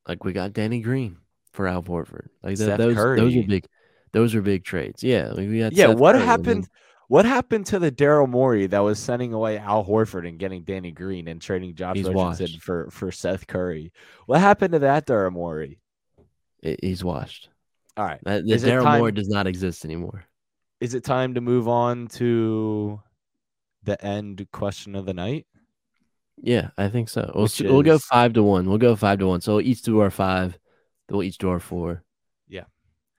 [0.09, 1.19] like we got Danny Green
[1.53, 2.29] for Al Horford.
[2.43, 3.41] Like th- Seth those, those Curry.
[3.41, 3.67] are big.
[4.13, 5.03] Those are big trades.
[5.03, 6.69] Yeah, like we got yeah, Seth what Curry, happened?
[7.09, 10.93] What happened to the Daryl Morey that was sending away Al Horford and getting Danny
[10.93, 12.63] Green and trading Josh He's Richardson washed.
[12.63, 13.93] for for Seth Curry?
[14.27, 15.79] What happened to that Daryl Morey?
[16.65, 17.49] i- He's washed.
[17.97, 20.25] All right, That, the Daryl time- Morey does not exist anymore.
[20.81, 23.01] is it time to move on to
[23.83, 25.47] the end question of the night?
[26.41, 27.31] Yeah, I think so.
[27.35, 28.69] We'll Which s- we'll go five to one.
[28.69, 29.41] We'll go five to one.
[29.41, 30.59] So we'll each do our five.
[31.09, 32.03] Then we'll each do our four.
[32.49, 32.65] Yeah.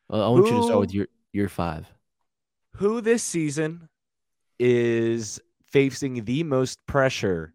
[0.10, 1.88] I want you to start with your your five.
[2.78, 3.88] Who this season
[4.60, 7.54] is facing the most pressure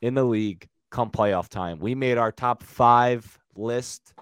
[0.00, 1.78] in the league come playoff time?
[1.80, 4.14] We made our top five list,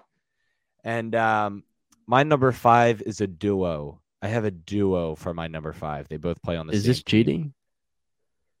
[0.83, 1.63] and um,
[2.07, 4.01] my number five is a duo.
[4.21, 6.07] I have a duo for my number five.
[6.09, 7.03] They both play on the Is this team.
[7.05, 7.53] cheating?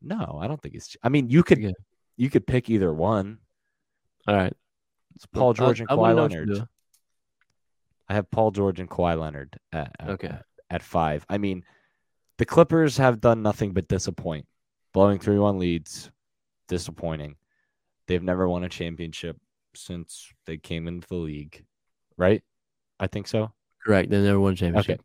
[0.01, 0.95] No, I don't think it's.
[1.03, 1.73] I mean, you could Okay.
[2.19, 3.37] You could pick either one.
[4.27, 4.53] All right.
[5.15, 6.67] It's Paul George and I Kawhi Leonard.
[8.09, 10.27] I have Paul George and Kawhi Leonard at, at- Okay.
[10.27, 11.25] at, at five.
[11.29, 11.63] I mean,
[12.37, 14.45] the Clippers have done nothing but disappoint.
[14.93, 16.11] Blowing 3 1 leads,
[16.67, 17.35] disappointing.
[18.07, 19.37] They've never won a championship
[19.75, 21.63] since they came into the league,
[22.17, 22.43] right?
[22.99, 23.53] I think so.
[23.85, 24.09] Correct.
[24.09, 24.99] They never won a championship.
[24.99, 25.03] Okay.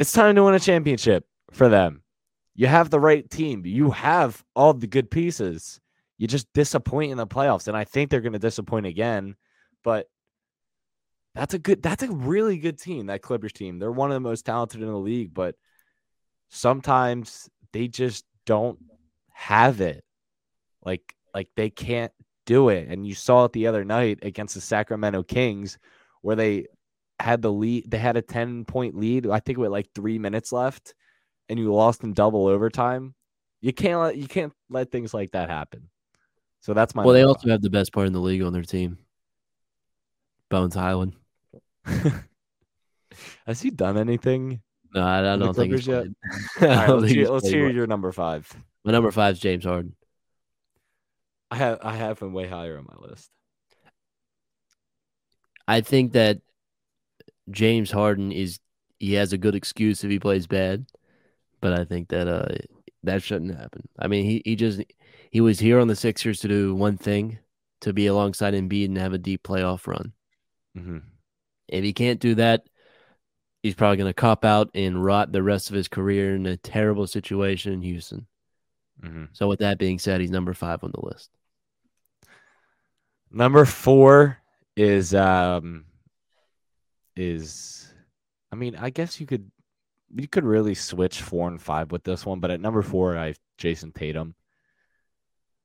[0.00, 2.02] It's time to win a championship for them.
[2.56, 3.64] You have the right team.
[3.66, 5.80] You have all the good pieces.
[6.18, 7.68] You just disappoint in the playoffs.
[7.68, 9.36] And I think they're going to disappoint again.
[9.82, 10.06] But
[11.34, 13.78] that's a good, that's a really good team, that Clippers team.
[13.78, 15.56] They're one of the most talented in the league, but
[16.50, 18.78] sometimes they just don't
[19.32, 20.04] have it.
[20.84, 22.12] Like, like they can't
[22.46, 22.88] do it.
[22.88, 25.78] And you saw it the other night against the Sacramento Kings
[26.22, 26.66] where they
[27.18, 27.90] had the lead.
[27.90, 30.94] They had a 10 point lead, I think with like three minutes left,
[31.48, 33.14] and you lost in double overtime.
[33.60, 35.88] You can't let you can't let things like that happen.
[36.64, 38.62] So that's my Well, they also have the best player in the league on their
[38.62, 38.96] team,
[40.48, 41.14] Bones Hyland.
[43.46, 44.62] Has he done anything?
[44.94, 46.14] No, I, I don't think he's Clippers
[46.56, 46.70] played.
[46.70, 48.50] Right, don't let's think hear, let's hear your number five.
[48.82, 49.94] My number five is James Harden.
[51.50, 53.28] I have I have him way higher on my list.
[55.68, 56.40] I think that
[57.50, 58.58] James Harden is
[58.98, 60.86] he has a good excuse if he plays bad,
[61.60, 62.54] but I think that uh
[63.02, 63.86] that shouldn't happen.
[63.98, 64.80] I mean, he he just
[65.34, 67.40] he was here on the Sixers to do one thing,
[67.80, 70.12] to be alongside Embiid and have a deep playoff run.
[70.78, 70.98] Mm-hmm.
[71.66, 72.68] If he can't do that,
[73.60, 76.56] he's probably going to cop out and rot the rest of his career in a
[76.56, 78.28] terrible situation in Houston.
[79.02, 79.24] Mm-hmm.
[79.32, 81.30] So with that being said, he's number 5 on the list.
[83.28, 84.38] Number four
[84.76, 85.86] is um
[87.16, 87.92] is
[88.52, 89.50] I mean, I guess you could
[90.14, 93.26] you could really switch four and five with this one, but at number four I
[93.26, 94.36] have Jayson Tatum.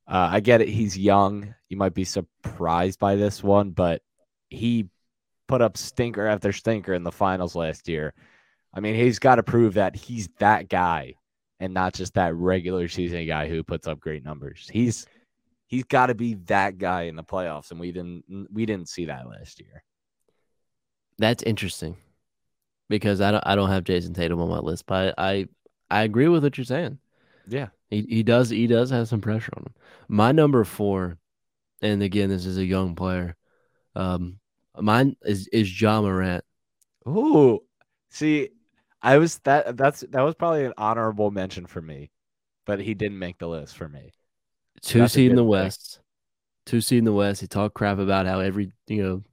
[0.09, 1.53] Uh, I get it, he's young.
[1.69, 4.01] You might be surprised by this one, but
[4.49, 4.89] he
[5.47, 8.13] put up stinker after stinker in the finals last year.
[8.73, 11.13] I mean, he's got to prove that he's that guy
[11.59, 14.67] and not just that regular season guy who puts up great numbers.
[14.71, 15.05] He's
[15.67, 19.05] he's got to be that guy in the playoffs, and we didn't we didn't see
[19.05, 19.83] that last year.
[21.19, 21.97] That's interesting
[22.89, 25.47] because I don't I don't have Jayson Tatum on my list, but I
[25.89, 26.99] I agree with what you're saying.
[27.49, 29.73] Yeah, He he does he does have some pressure on him.
[30.07, 31.17] My number four,
[31.81, 33.35] and again, this is a young player.
[33.95, 34.39] Um,
[34.79, 36.43] mine is is Ja Morant.
[37.07, 37.59] Ooh,
[38.09, 38.49] see,
[39.01, 42.11] I was that that's that was probably an honorable mention for me,
[42.65, 44.11] but he didn't make the list for me.
[44.81, 45.49] Two That's seed in the pick.
[45.49, 45.99] West.
[46.65, 47.41] Two seed in the West.
[47.41, 49.23] He talked crap about how every you know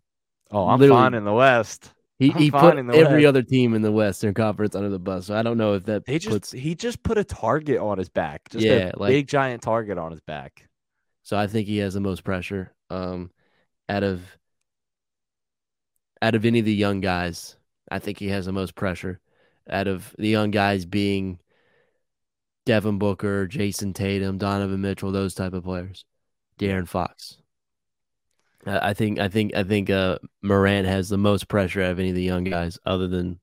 [0.50, 1.92] Oh, I'm fine in the West.
[2.18, 3.26] He, I'm he put every West.
[3.26, 5.26] other team in the Western Conference under the bus.
[5.26, 6.50] So I don't know if that They just puts.
[6.52, 9.98] he just put a target on his back, just Yeah, a like- big giant target
[9.98, 10.66] on his back.
[11.24, 12.72] So I think he has the most pressure.
[12.88, 13.30] Um,
[13.88, 14.22] out of
[16.22, 17.56] out of any of the young guys,
[17.90, 19.20] I think he has the most pressure.
[19.68, 21.38] Out of the young guys being
[22.64, 26.04] Devin Booker, Jayson Tatum, Donovan Mitchell, those type of players,
[26.58, 27.38] De'Aaron Fox.
[28.66, 31.98] I I think I think I think uh, Morant has the most pressure out of
[31.98, 33.40] any of the young guys, other than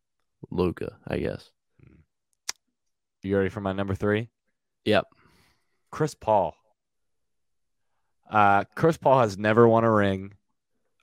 [0.51, 1.49] Luka, I guess.
[3.24, 4.30] You ready for my number three?
[4.86, 5.05] Yep.
[5.91, 6.55] Chris Paul.
[8.30, 10.34] Uh, Chris Paul has never won a ring.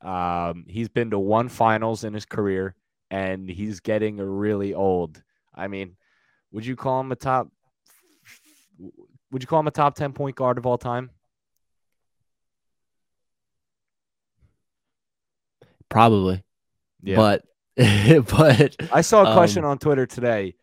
[0.03, 2.75] Um, he's been to one finals in his career,
[3.11, 5.23] and he's getting really old.
[5.55, 5.97] I mean,
[6.53, 7.49] would you call him a top?
[9.31, 11.11] Would you call him a top ten point guard of all time?
[15.91, 16.43] Probably,
[17.03, 17.16] Yeah.
[17.16, 17.45] but
[17.76, 20.55] but I saw a question um, on Twitter today.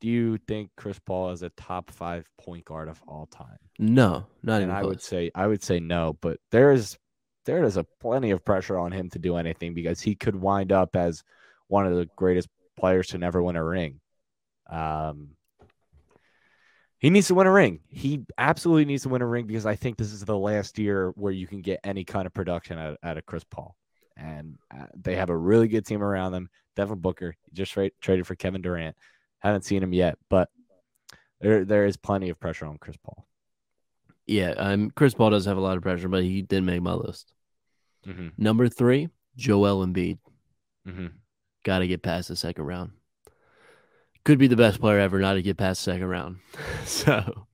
[0.00, 3.58] Do you think Chris Paul is a top five point guard of all time?
[3.78, 6.98] no, not and even I would say I would say no, but there is
[7.46, 10.72] there is a plenty of pressure on him to do anything because he could wind
[10.72, 11.22] up as
[11.68, 14.00] one of the greatest players to never win a ring.
[14.68, 15.30] Um,
[16.98, 17.80] he needs to win a ring.
[17.88, 21.12] He absolutely needs to win a ring because I think this is the last year
[21.16, 23.74] where you can get any kind of production out, out of Chris Paul.
[24.20, 26.50] And uh, they have a really good team around them.
[26.76, 28.96] Devin Booker just tra- traded for Kevin Durant.
[29.38, 30.50] Haven't seen him yet, but
[31.40, 33.26] there there is plenty of pressure on Chris Paul.
[34.26, 36.92] Yeah, um, Chris Paul does have a lot of pressure, but he did make my
[36.92, 37.32] list.
[38.06, 38.28] Mm-hmm.
[38.36, 40.18] Number three, Joel Embiid.
[40.86, 41.06] Mm-hmm.
[41.64, 42.92] Got to get past the second round.
[44.24, 46.36] Could be the best player ever not to get past the second round.
[46.84, 47.46] so,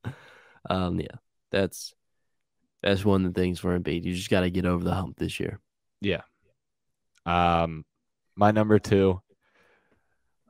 [0.68, 1.16] um, yeah,
[1.50, 1.94] that's
[2.82, 4.04] that's one of the things for Embiid.
[4.04, 5.60] You just got to get over the hump this year.
[6.00, 6.22] Yeah.
[7.26, 7.84] Um,
[8.36, 9.20] my number two.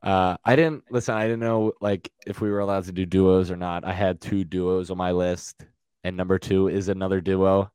[0.03, 1.14] Uh, I didn't listen.
[1.14, 3.85] I didn't know like if we were allowed to do duos or not.
[3.85, 5.64] I had two duos on my list,
[6.05, 7.72] and number two is another duo,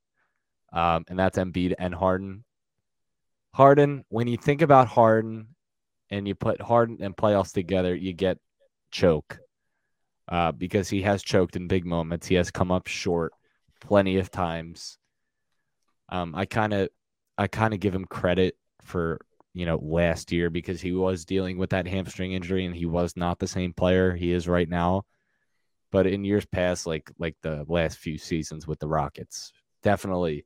[0.72, 2.46] um, and that's Embiid and Harden.
[3.54, 4.06] Harden.
[4.08, 5.48] When you think about Harden,
[6.10, 8.38] and you put Harden and playoffs together, you get
[8.92, 9.40] choke,
[10.30, 12.28] uh, because he has choked in big moments.
[12.28, 13.34] He has come up short
[13.82, 14.98] plenty of times.
[16.10, 16.90] Um, I kind of
[17.38, 19.20] I kind of give him credit for
[19.54, 23.16] you know last year because he was dealing with that hamstring injury and he was
[23.16, 25.04] not the same player he is right now.
[25.92, 29.52] But in years past, like like the last few seasons with the Rockets,
[29.84, 30.46] definitely,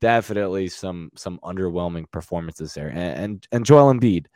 [0.00, 2.88] definitely some some underwhelming performances there.
[2.88, 4.26] And and, and Joel Embiid,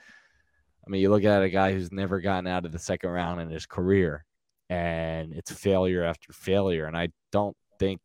[0.84, 3.40] I mean, you look at a guy who's never gotten out of the second round
[3.40, 4.24] in his career,
[4.68, 6.86] and it's failure after failure.
[6.86, 8.00] And I don't think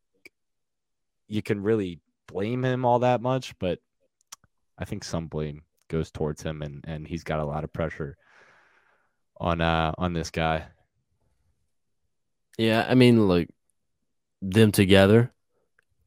[1.27, 3.79] you can really blame him all that much, but
[4.77, 8.17] I think some blame goes towards him, and and he's got a lot of pressure
[9.37, 10.65] on uh on this guy.
[12.57, 13.47] Yeah, I mean, look,
[14.41, 15.31] them together,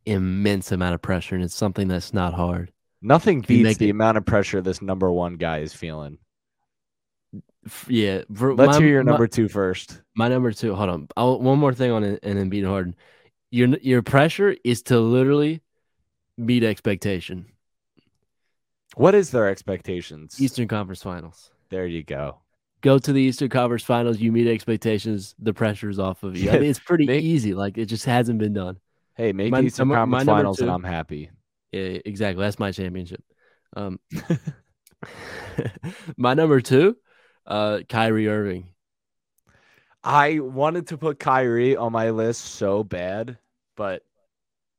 [0.05, 2.73] immense amount of pressure, and it's something that's not hard.
[3.03, 6.19] Nothing beats the it- amount of pressure this number one guy is feeling.
[7.89, 10.03] Yeah, for Let's my- hear your my- number two first.
[10.15, 10.75] My number two.
[10.75, 11.09] Hold on.
[11.17, 12.97] I'll, one more thing on it, and then beat Harden.
[13.51, 15.63] Your your pressure is to literally
[16.37, 17.47] meet expectation.
[19.01, 20.39] What is their expectations?
[20.39, 21.51] Eastern Conference Finals.
[21.71, 22.41] There you go.
[22.83, 24.19] Go to the Eastern Conference Finals.
[24.19, 25.35] You meet expectations.
[25.39, 26.51] The pressure's off of you.
[26.51, 27.55] I mean, it's pretty they- easy.
[27.55, 28.77] Like it just hasn't been done.
[29.15, 31.31] Hey, make My- Eastern my- my Conference number Finals, and I'm happy.
[31.73, 32.45] Yeah, exactly.
[32.45, 33.25] That's my championship.
[33.75, 34.01] Um,
[36.19, 36.95] my number two,
[37.47, 38.69] uh, Kyrie Irving.
[40.05, 43.39] I wanted to put Kyrie on my list so bad,
[43.79, 44.03] but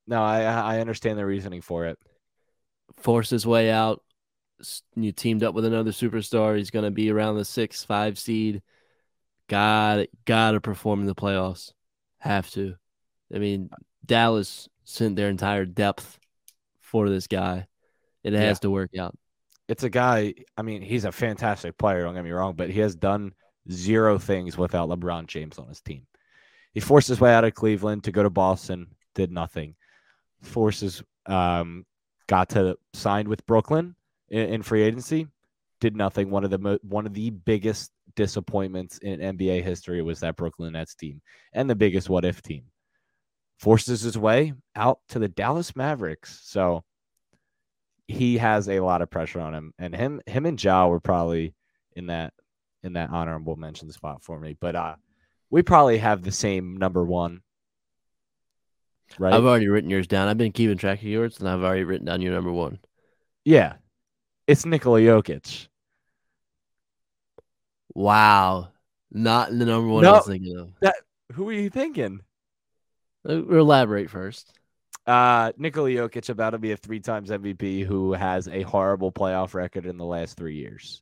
[0.05, 1.97] no, I I understand the reasoning for it.
[2.97, 4.03] forced his way out.
[4.95, 6.57] You teamed up with another superstar.
[6.57, 8.61] He's going to be around the six, five seed.
[9.47, 11.73] Got got to perform in the playoffs.
[12.19, 12.75] Have to.
[13.33, 13.69] I mean,
[14.05, 16.19] Dallas sent their entire depth
[16.79, 17.67] for this guy.
[18.23, 18.39] It Yeah.
[18.41, 19.17] has to work out.
[19.67, 20.33] It's a guy.
[20.57, 22.03] I mean, he's a fantastic player.
[22.03, 23.33] Don't get me wrong, but he has done
[23.71, 26.05] zero things without LeBron James on his team.
[26.73, 29.75] He forced his way out of Cleveland to go to Boston, did nothing.
[30.41, 31.85] Forces um,
[32.27, 33.95] got to signed with Brooklyn
[34.31, 35.27] in, in free agency,
[35.79, 36.31] did nothing.
[36.31, 40.73] One of the mo- one of the biggest disappointments in NBA history was that Brooklyn
[40.73, 41.21] Nets team,
[41.53, 42.63] and the biggest what if team.
[43.59, 46.41] Forces his way out to the Dallas Mavericks.
[46.43, 46.83] So
[48.07, 51.53] he has a lot of pressure on him, and him him and Ja were probably
[51.95, 52.33] in that
[52.83, 54.57] in that honorable mention spot for me.
[54.59, 54.95] But uh,
[55.49, 57.41] we probably have the same number one,
[59.19, 59.33] right?
[59.33, 60.27] I've already written yours down.
[60.27, 62.79] I've been keeping track of yours, and I've already written down your number one.
[63.45, 63.73] yeah,
[64.51, 65.67] it's Nikola Jokic.
[67.93, 68.69] Wow.
[69.09, 70.11] Not in the number one No.
[70.11, 70.93] I was thinking of.
[71.33, 72.19] Who are you thinking?
[73.27, 74.51] Uh, Elaborate first.
[75.07, 79.53] Uh, Nikola Jokic about to be a three times MVP who has a horrible playoff
[79.53, 81.01] record in the last three years.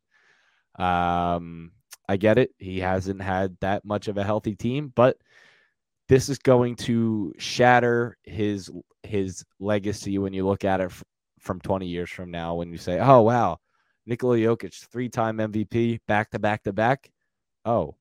[0.78, 1.72] Um,
[2.08, 2.52] I get it.
[2.60, 5.18] He hasn't had that much of a healthy team, but
[6.08, 8.72] this is going to shatter his
[9.04, 10.91] his legacy when you look at it
[11.50, 12.54] from 20 years from now.
[12.54, 13.58] When you say, "Oh wow,
[14.06, 17.10] Nikola Jokic, three time MVP, back to back to back."
[17.66, 17.95] Oh,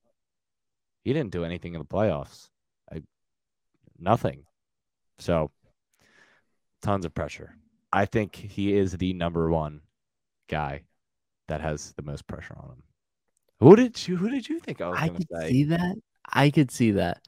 [1.03, 2.51] he didn't do anything in the playoffs.
[2.93, 3.01] I
[3.99, 4.45] nothing.
[5.19, 5.51] So
[6.83, 7.55] tons of pressure.
[7.91, 9.81] I think he is the number one
[10.51, 10.83] guy
[11.47, 12.83] that has the most pressure on him.
[13.61, 15.49] Who did you who did you think I was I could say?
[15.49, 15.97] see that.
[16.31, 17.27] I could see that.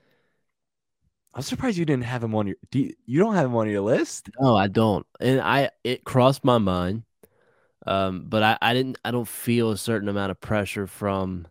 [1.34, 3.68] I'm surprised you didn't have him on your do you, you don't have him on
[3.68, 4.30] your list?
[4.40, 5.06] No, I don't.
[5.20, 7.04] And I it crossed my mind.
[7.86, 11.46] Um, but I, I didn't I don't feel a certain amount of pressure from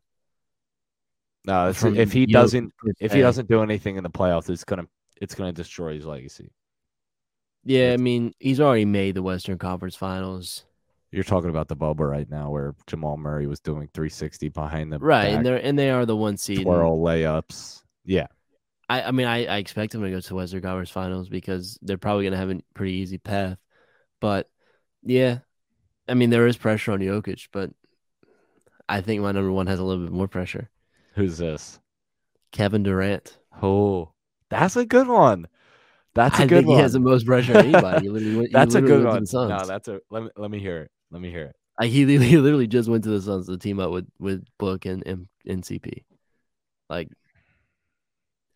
[1.46, 4.50] No, it's, from if he Jokic doesn't if he doesn't do anything in the playoffs,
[4.50, 4.88] it's gonna
[5.22, 6.52] it's gonna destroy his legacy.
[7.64, 10.66] Yeah, I mean, he's already made the Western Conference Finals.
[11.12, 15.00] You're talking about the bubble right now where Jamal Murray was doing 360 behind the
[15.00, 16.66] Right, back, and they're and they are the one seed.
[16.66, 17.82] and twirl layups.
[18.06, 18.28] Yeah.
[18.90, 21.98] I, I mean, I, I expect them to go to Western Conference Finals because they're
[22.00, 23.58] probably going to have a pretty easy path.
[24.20, 24.50] But
[25.04, 25.40] yeah,
[26.08, 27.70] I mean, there is pressure on Jokic, but
[28.90, 30.70] I think my number one has a little bit more pressure.
[31.14, 31.80] Who's this?
[32.52, 33.38] Kevin Durant.
[33.62, 34.14] Oh,
[34.50, 35.48] that's a good one.
[36.16, 36.78] That's a I good one.
[36.78, 38.10] he has the most pressure on anybody.
[38.10, 39.26] Went, That's a good one.
[39.32, 40.92] No, that's a let me let me hear it.
[41.12, 41.56] Let me hear it.
[41.80, 44.86] Like, he, he literally just went to the Suns to team up with with Book
[44.86, 46.04] and, and NCP.
[46.90, 47.10] Like,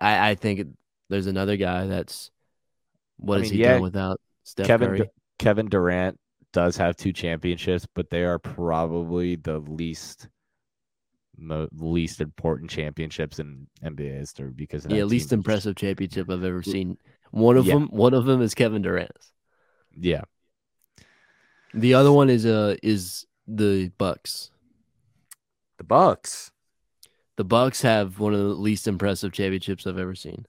[0.03, 0.67] I I think
[1.09, 2.31] there's another guy that's
[3.17, 5.05] what I is he yeah, doing without Steph Kevin Curry?
[5.05, 6.19] Du- Kevin Durant
[6.53, 10.29] does have two championships, but they are probably the least
[11.37, 15.33] mo- least important championships in NBA history because of yeah, least team.
[15.33, 16.97] impressive championship I've ever seen.
[17.31, 17.75] One of Yeah.
[17.75, 19.31] them, one of them is Kevin Durant's.
[19.95, 20.23] Yeah,
[21.73, 24.51] The other one is uh is the Bucks.
[25.77, 26.51] the Bucks.
[27.35, 30.45] The Bucks have one of the least impressive championships I've ever seen.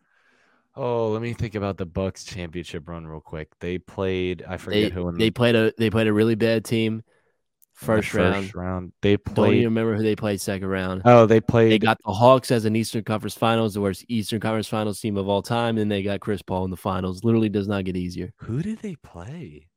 [0.77, 3.49] Oh, let me think about the Bucks championship run real quick.
[3.61, 4.43] They played.
[4.47, 6.99] I They forget who in they played a they played a really bad team in
[6.99, 8.55] the first, round.
[8.55, 8.93] round.
[9.01, 9.53] They Don't played.
[9.55, 11.03] even remember who they played second round.
[11.05, 14.41] oh, they played They got the Hawks as an Eastern Conference Finals, the worst Eastern
[14.41, 17.23] Conference Finals team of all time, and they got Chris Paul in the finals.
[17.25, 18.33] Literally does not get easier.
[18.39, 19.69] who did they play?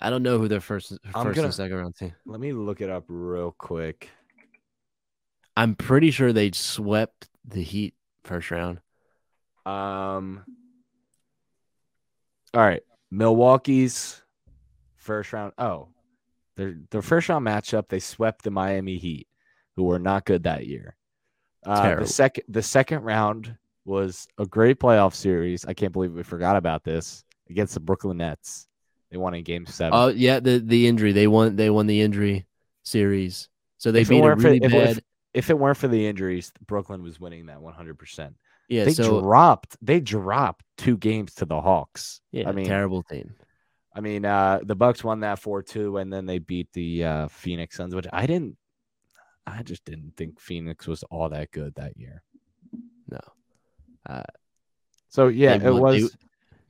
[0.00, 2.12] I don't know who their first I'm first gonna- and second round team.
[2.26, 4.08] Let me look it up real quick.
[5.56, 7.94] I'm pretty sure they swept the Heat
[8.24, 8.80] first round.
[9.66, 10.44] Um.
[12.52, 14.22] All right, Milwaukee's
[14.96, 15.52] first round.
[15.58, 15.88] Oh,
[16.56, 19.26] their their first round matchup, they swept the Miami Heat,
[19.76, 20.96] who were not good that year.
[21.66, 25.64] Uh, the second the second round was a great playoff series.
[25.64, 28.66] I can't believe we forgot about this against the Brooklyn Nets.
[29.10, 29.92] They won in Game Seven.
[29.94, 32.46] Oh yeah, the the injury they won they won the injury
[32.84, 33.48] series.
[33.78, 35.02] So they If it beat a really if it- bad.
[35.34, 38.34] If it weren't for the injuries, Brooklyn was winning that 100%.
[38.68, 42.20] yeah, they so dropped they dropped two games to the Hawks.
[42.32, 43.34] yeah, I mean, terrible team.
[43.94, 47.28] I mean, uh, the Bucks won that four two, and then they beat the uh,
[47.28, 48.56] Phoenix Suns, which I didn't.
[49.46, 52.22] I just didn't think Phoenix was all that good that year.
[53.10, 53.20] No.
[54.08, 54.22] Uh,
[55.08, 56.16] So yeah, it won- they- was.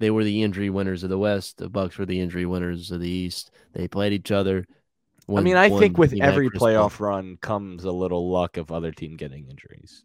[0.01, 1.57] They were the injury winners of the West.
[1.59, 3.53] The Bucks were the injury winners of the East.
[3.73, 4.67] They played each other.
[5.29, 9.17] I mean, I think with every playoff run comes a little luck of other team
[9.17, 10.05] getting injuries.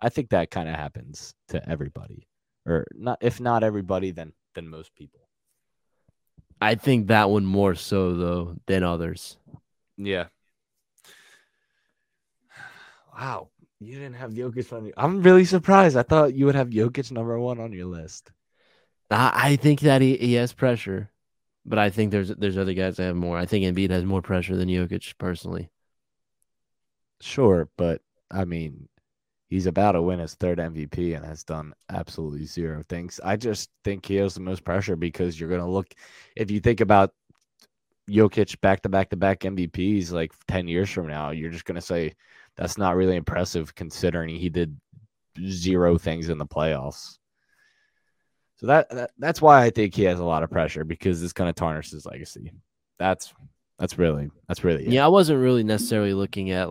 [0.00, 2.26] I think that kind of happens to everybody,
[2.66, 3.18] or not.
[3.20, 5.20] If not everybody, then then most people.
[6.60, 9.36] I think that one more so though than others.
[9.96, 10.26] Yeah.
[13.12, 13.50] Wow,
[13.80, 14.94] you didn't have Jokic on your.
[14.96, 15.96] I'm really surprised.
[15.96, 18.30] I thought you would have Jokic number one on your list.
[19.10, 21.10] I, I think that he, he has pressure,
[21.64, 23.38] but I think there's there's other guys that have more.
[23.38, 25.70] I think Embiid has more pressure than Jokic personally.
[27.20, 28.88] Sure, but I mean,
[29.50, 33.20] he's about to win his third MVP and has done absolutely zero things.
[33.24, 35.92] I just think he has the most pressure because you're going to look,
[36.36, 37.12] if you think about
[38.08, 41.76] Jokic back to back to back MVPs like 10 years from now, you're just going
[41.76, 42.14] to say
[42.56, 44.78] that's not really impressive considering he did
[45.46, 47.19] zero things in the playoffs.
[48.60, 51.32] So that, that that's why I think he has a lot of pressure because this
[51.32, 52.52] kind of tarnishes his legacy.
[52.98, 53.32] That's
[53.78, 54.92] that's really that's really it.
[54.92, 56.68] Yeah, I wasn't really necessarily looking at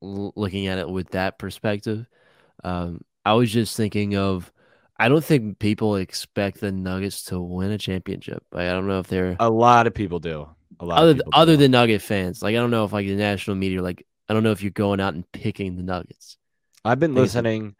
[0.00, 2.04] looking at it with that perspective.
[2.64, 4.52] Um, I was just thinking of.
[4.98, 8.44] I don't think people expect the Nuggets to win a championship.
[8.52, 10.46] Like, I don't know if they're A lot of people do.
[10.80, 11.58] A lot other other do.
[11.58, 12.42] than Nugget fans.
[12.42, 13.82] Like I don't know if like the national media.
[13.82, 16.38] Like I don't know if you're going out and picking the Nuggets.
[16.84, 17.76] I've been listening.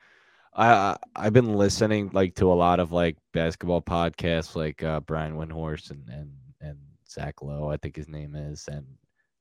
[0.54, 5.36] I I've been listening like to a lot of like basketball podcasts, like uh, Brian
[5.36, 6.30] Windhorst and and
[6.60, 6.78] and
[7.08, 8.84] Zach Lowe, I think his name is, and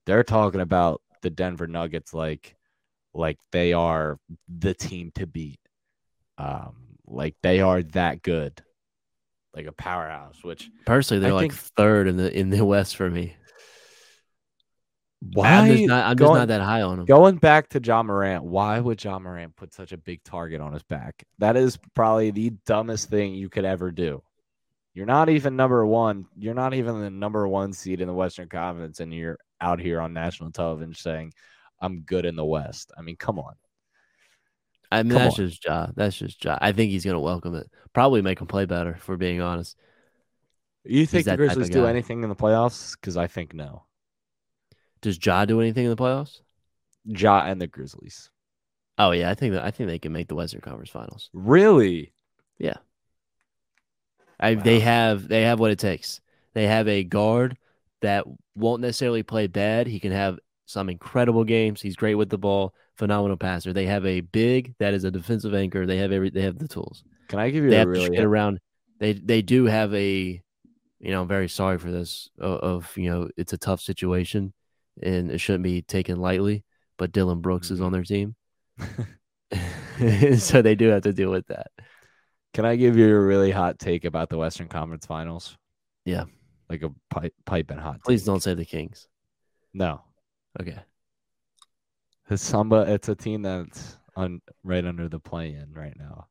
[0.06, 2.56] they're talking about the Denver Nuggets like
[3.14, 5.60] like they are the team to beat.
[6.38, 8.62] Um, like they are that good,
[9.56, 10.44] like a powerhouse.
[10.44, 13.36] Which Personally, they're I like think- third in the in the West for me.
[15.22, 16.06] Why I'm just not.
[16.06, 17.06] I'm just going- not that high on them.
[17.06, 20.72] Going back to Ja Morant, why would Ja Morant put such a big target on
[20.74, 21.24] his back?
[21.40, 24.24] That is probably the dumbest thing you could ever do.
[24.94, 26.26] You're not even number one.
[26.38, 30.00] You're not even the number one seed in the Western Conference, and you're out here
[30.00, 31.34] on national television saying,
[31.80, 33.54] "I'm good in the West." I mean, come on.
[34.92, 35.48] I mean, Come that's on.
[35.50, 35.88] just Ja.
[35.96, 36.58] That's just Ja.
[36.62, 37.70] I think he's gonna welcome it.
[37.94, 38.96] Probably make him play better.
[38.96, 39.78] For being honest,
[40.86, 42.96] You think the that type of Grizzlies do anything in the playoffs?
[43.00, 43.84] Because I think no.
[45.02, 46.42] Does Ja do anything in the playoffs?
[47.06, 48.30] Ja and the Grizzlies.
[48.98, 51.30] Oh yeah, I think that I think they can make the Western Conference Finals.
[51.34, 52.14] Really?
[52.58, 52.78] Yeah.
[54.40, 56.22] I, They have they have what it takes.
[56.54, 57.58] They have a guard
[58.02, 58.26] that
[58.56, 59.88] won't necessarily play bad.
[59.88, 61.82] He can have some incredible games.
[61.82, 63.74] He's great with the ball, phenomenal passer.
[63.74, 65.86] They have a big that is a defensive anchor.
[65.86, 67.04] They have every they have the tools.
[67.28, 68.60] Can I give you They a have to get around.
[69.00, 70.42] They they do have a,
[71.00, 72.30] you know, I'm very sorry for this.
[72.38, 74.54] Of, of you know, it's a tough situation,
[75.02, 76.64] and it shouldn't be taken lightly.
[76.98, 77.94] But Dillon Brooks is on mm-hmm.
[77.94, 78.36] their team,
[80.40, 81.68] so they do have to deal with that.
[82.54, 85.58] Can I give you a really hot take about the Western Conference Finals?
[86.06, 86.26] Yeah.
[86.70, 88.02] Like a pipe, pipe and hot.
[88.04, 88.28] Please take.
[88.28, 89.08] don't say the Kings.
[89.74, 90.02] No.
[90.60, 90.78] Okay.
[92.36, 92.86] Samba.
[92.88, 96.28] It's a team that's on right under the play-in right now.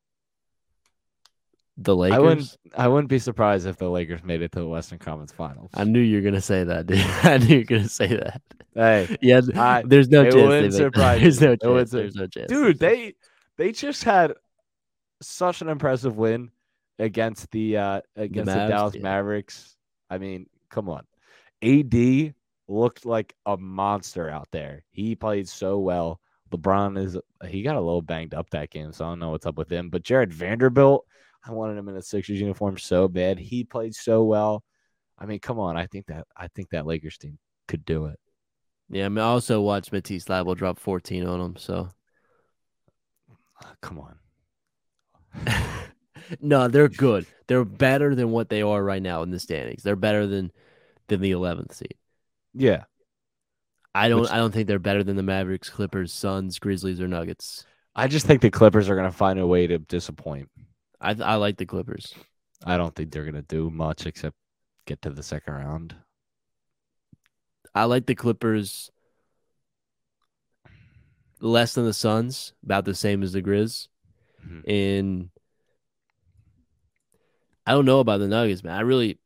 [1.81, 2.15] The Lakers.
[2.17, 2.57] I wouldn't.
[2.75, 5.71] I wouldn't be surprised if the Lakers made it to the Western Conference Finals.
[5.73, 6.99] I knew you were gonna say that, dude.
[7.23, 8.41] I knew you were gonna say that.
[8.75, 10.35] hey, Yeah, I- there's no it chance.
[10.35, 11.91] wouldn't make- surprise there's no chance.
[11.91, 12.47] sur- There's no chance.
[12.49, 13.15] dude, they
[13.57, 14.33] they just had
[15.21, 16.51] such an impressive win
[16.97, 19.01] against the uh against the, Mavs, Dallas yeah.
[19.01, 19.77] Mavericks.
[20.09, 21.05] I mean, come on.
[21.61, 22.33] AD
[22.67, 24.83] looked like a monster out there.
[24.91, 26.19] He played so well.
[26.51, 27.17] LeBron is
[27.47, 29.69] he got a little banged up that game, so I don't know what's up with
[29.71, 29.89] him.
[29.89, 31.05] But Jarred Vanderbilt,
[31.49, 33.39] I wanted him in a Sixers uniform so bad.
[33.39, 34.63] He played so well.
[35.17, 35.75] I mean, come on.
[35.77, 38.19] I think that I think that Lakers team could do it.
[38.89, 41.55] Yeah, I mean, I also watched Matisse Thybulle drop 14 on him.
[41.57, 41.89] So
[43.63, 44.15] Ah, Come on.
[46.41, 47.25] no, they're good.
[47.47, 49.83] They're better than what they are right now in the standings.
[49.83, 50.51] They're better than
[51.07, 51.95] than the 11th seed.
[52.53, 52.83] Yeah.
[53.95, 54.21] I don't.
[54.21, 57.65] Which- I don't think they're better than the Mavericks, Clippers, Suns, Grizzlies, or Nuggets.
[57.95, 60.49] I just think the Clippers are going to find a way to disappoint.
[61.01, 62.13] I I like the Clippers.
[62.65, 64.35] I don't think they're going to do much except
[64.85, 65.95] get to the second round.
[67.73, 68.91] I like the Clippers
[71.39, 73.87] less than the Suns, about the same as the Grizz.
[74.45, 74.63] Mhm.
[74.67, 75.29] And
[77.65, 78.73] I don't know about the Nuggets, man.
[78.75, 79.19] I really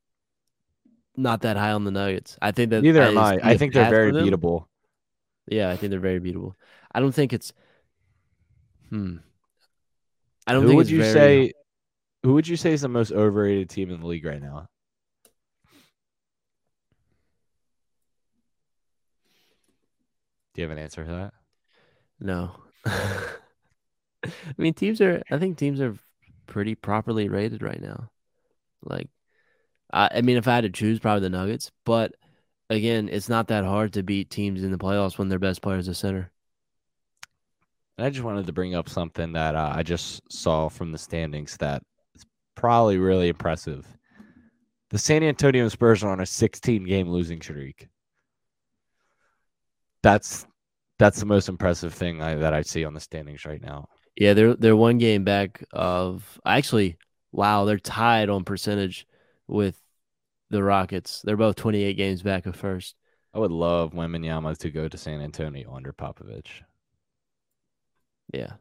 [1.15, 2.37] not that high on the Nuggets.
[2.41, 3.39] I think that Neither am I.
[3.41, 4.65] I think they're very beatable.
[5.47, 6.53] Yeah, I think they're very beatable.
[6.91, 7.53] I don't think it's.
[8.89, 9.17] Hmm.
[10.45, 11.13] I don't who think would it's you very-
[11.47, 11.53] say?
[12.23, 14.67] Who would you say is the most overrated team in the league right now?
[20.53, 21.33] Do you have an answer for that?
[22.19, 22.51] No.
[22.85, 25.21] I mean, teams are.
[25.29, 25.97] I think teams are
[26.47, 28.09] pretty properly rated right now.
[28.83, 29.09] Like,
[29.91, 31.71] I, I mean, if I had to choose, probably the Nuggets.
[31.85, 32.13] But
[32.69, 35.79] again, it's not that hard to beat teams in the playoffs when their best player
[35.79, 36.31] is a center.
[37.97, 40.97] And I just wanted to bring up something that uh, I just saw from the
[40.97, 41.83] standings that
[42.55, 43.85] probably really impressive.
[44.89, 47.87] The San Antonio Spurs are on a 16 game losing streak.
[50.03, 50.45] That's
[50.99, 53.87] that's the most impressive thing I, that I see on the standings right now.
[54.15, 56.97] Yeah, they're they're one game back of actually.
[57.31, 59.07] Wow, they're tied on percentage
[59.47, 59.75] with
[60.51, 61.21] the Rockets.
[61.23, 62.95] They're both 28 games back of first.
[63.33, 66.61] I would love Wembanyama to go to San Antonio under Popovich.
[68.31, 68.53] Yeah,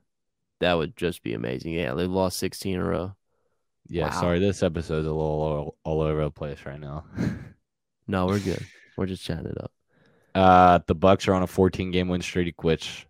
[0.61, 1.74] that would just be amazing.
[1.74, 3.14] Yeah, they've lost 16 in a row.
[3.89, 4.20] Yeah, Wow.
[4.20, 7.05] sorry, this episode's a little all, all over the place right now.
[8.09, 8.66] No, we're good.
[8.97, 9.72] we're just chatting it up.
[10.35, 13.07] Uh, the Bucks are on a 14 game win streak, which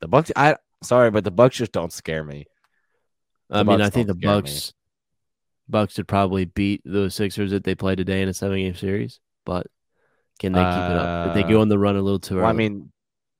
[0.00, 0.32] the Bucks.
[0.34, 2.46] I sorry, but the Bucks just don't scare me.
[3.50, 4.50] I mean, Bucks I think the don't me.
[4.50, 4.72] Bucks
[5.68, 9.20] Bucks would probably beat those Sixers that they play today in a seven game series,
[9.44, 9.66] but
[10.38, 11.28] can they keep it up?
[11.28, 12.46] If they go Uh, on the run a little too early.
[12.48, 12.90] I mean,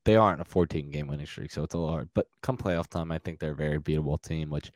[0.04, 2.10] they aren't a 14 game winning streak, so it's a little hard.
[2.14, 4.50] But come playoff time, I think they're a very beatable team.
[4.50, 4.70] Which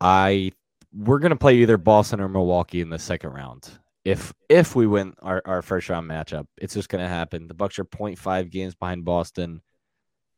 [0.00, 0.52] I
[0.94, 3.68] we're gonna play either Boston or Milwaukee in the second round.
[4.04, 7.48] If if we win our, our first round matchup, it's just gonna happen.
[7.48, 9.60] The Bucks are 0.5 games behind Boston.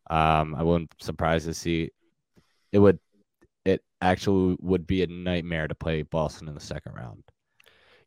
[0.09, 1.91] Um, I wouldn't surprise to see
[2.73, 2.99] it would
[3.65, 7.25] it actually would be a nightmare to play Boston in the second round.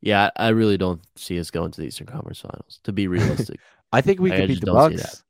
[0.01, 2.79] yeah, I I really don't see us going to the Eastern Conference Finals.
[2.85, 3.59] To be realistic,
[3.91, 5.23] I think we I could beat the Bucks.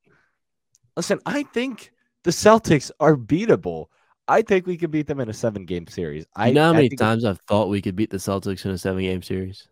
[0.95, 1.91] Listen, I think
[2.23, 3.87] the Celtics are beatable.
[4.29, 6.25] I think we could beat them in a seven game series.
[6.35, 8.71] I you know how I many times I've thought we could beat the Celtics in
[8.71, 9.67] a seven game series?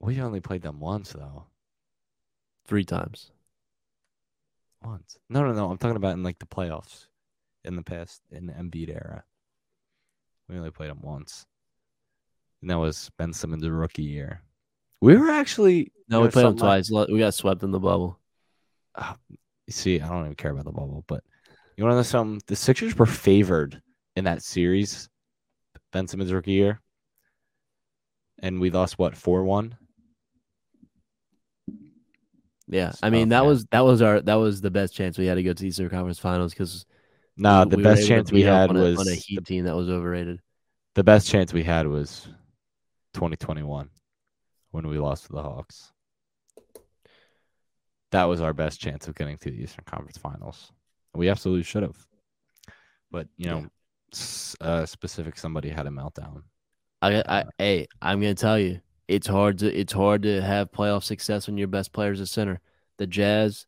[0.00, 1.44] we only played them once though.
[2.66, 3.30] Three times.
[4.82, 5.16] Once.
[5.30, 5.70] No, no, no.
[5.70, 7.06] I'm talking about in like the playoffs
[7.64, 9.24] in the past in the Embiid era.
[10.48, 11.46] We only played them once,
[12.60, 14.42] and that was Ben Simmons' rookie year.
[15.00, 16.90] We were actually No, we played them twice.
[16.90, 18.18] Lo- We got swept in the bubble.
[18.96, 19.16] Ah,
[19.68, 21.22] see, I don't even care about the bubble, but
[21.76, 22.40] you want to know something?
[22.46, 23.80] The Sixers were favored
[24.16, 25.08] in that series,
[25.92, 26.80] Ben Simmons' rookie year,
[28.38, 29.76] and we lost what four one.
[32.68, 33.48] Yeah, It's I oh, mean that man.
[33.48, 35.68] was that was our that was the best chance we had to go to the
[35.68, 36.84] Eastern Conference Finals because
[37.36, 39.88] Nah, the best chance we had on a, was on a the, team that was
[39.90, 40.40] overrated.
[40.94, 42.26] the best chance we had was
[43.14, 43.90] 2021
[44.70, 45.92] when we lost to the Hawks.
[48.12, 50.72] That was our best chance of getting to the Eastern Conference Finals.
[51.16, 51.96] We absolutely should have,
[53.10, 53.66] but you know,
[54.60, 56.42] uh, specific somebody had a meltdown.
[57.02, 61.04] I, I, hey, I'm gonna tell you, it's hard to it's hard to have playoff
[61.04, 62.60] success when your best player is a center.
[62.98, 63.66] The Jazz,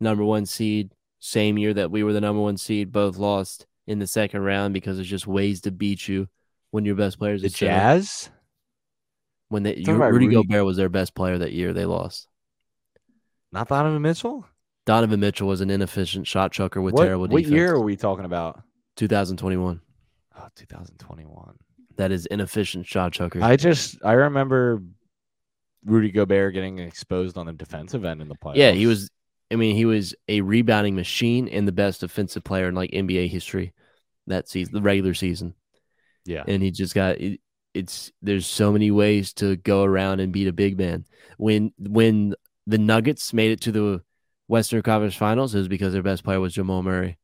[0.00, 3.98] number one seed, same year that we were the number one seed, both lost in
[3.98, 6.28] the second round because there's just ways to beat you
[6.70, 7.72] when your best player is The center.
[7.72, 8.30] Jazz.
[9.48, 12.28] When they Rudy Rudy- Gobert was their best player that year, they lost.
[13.50, 14.46] Not Donovan Mitchell.
[14.86, 17.50] Donovan Mitchell was an inefficient shot chucker with what, terrible what defense.
[17.50, 18.62] What year are we talking about?
[18.96, 19.80] 2021.
[20.36, 21.58] Oh, 2021.
[21.96, 23.42] That is inefficient shot chucker.
[23.42, 24.82] I just I remember
[25.84, 28.56] Rudy Gobert getting exposed on the defensive end in the playoffs.
[28.56, 29.10] yeah, he was.
[29.52, 33.28] I mean, he was a rebounding machine and the best defensive player in like NBA
[33.28, 33.74] history
[34.28, 35.54] that season, the regular season.
[36.24, 36.44] Yeah.
[36.46, 37.40] And he just got it,
[37.74, 38.12] it's.
[38.22, 41.04] There's so many ways to go around and beat a big man.
[41.36, 42.34] When when
[42.66, 44.02] the Nuggets made it to the
[44.50, 47.18] Western Conference Finals, it was because their best player was Jamal Murray.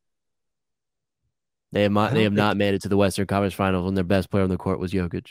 [1.73, 2.13] They have not.
[2.13, 4.49] They have not made it to the Western Conference Finals when their best player on
[4.49, 5.27] the court was Jokic.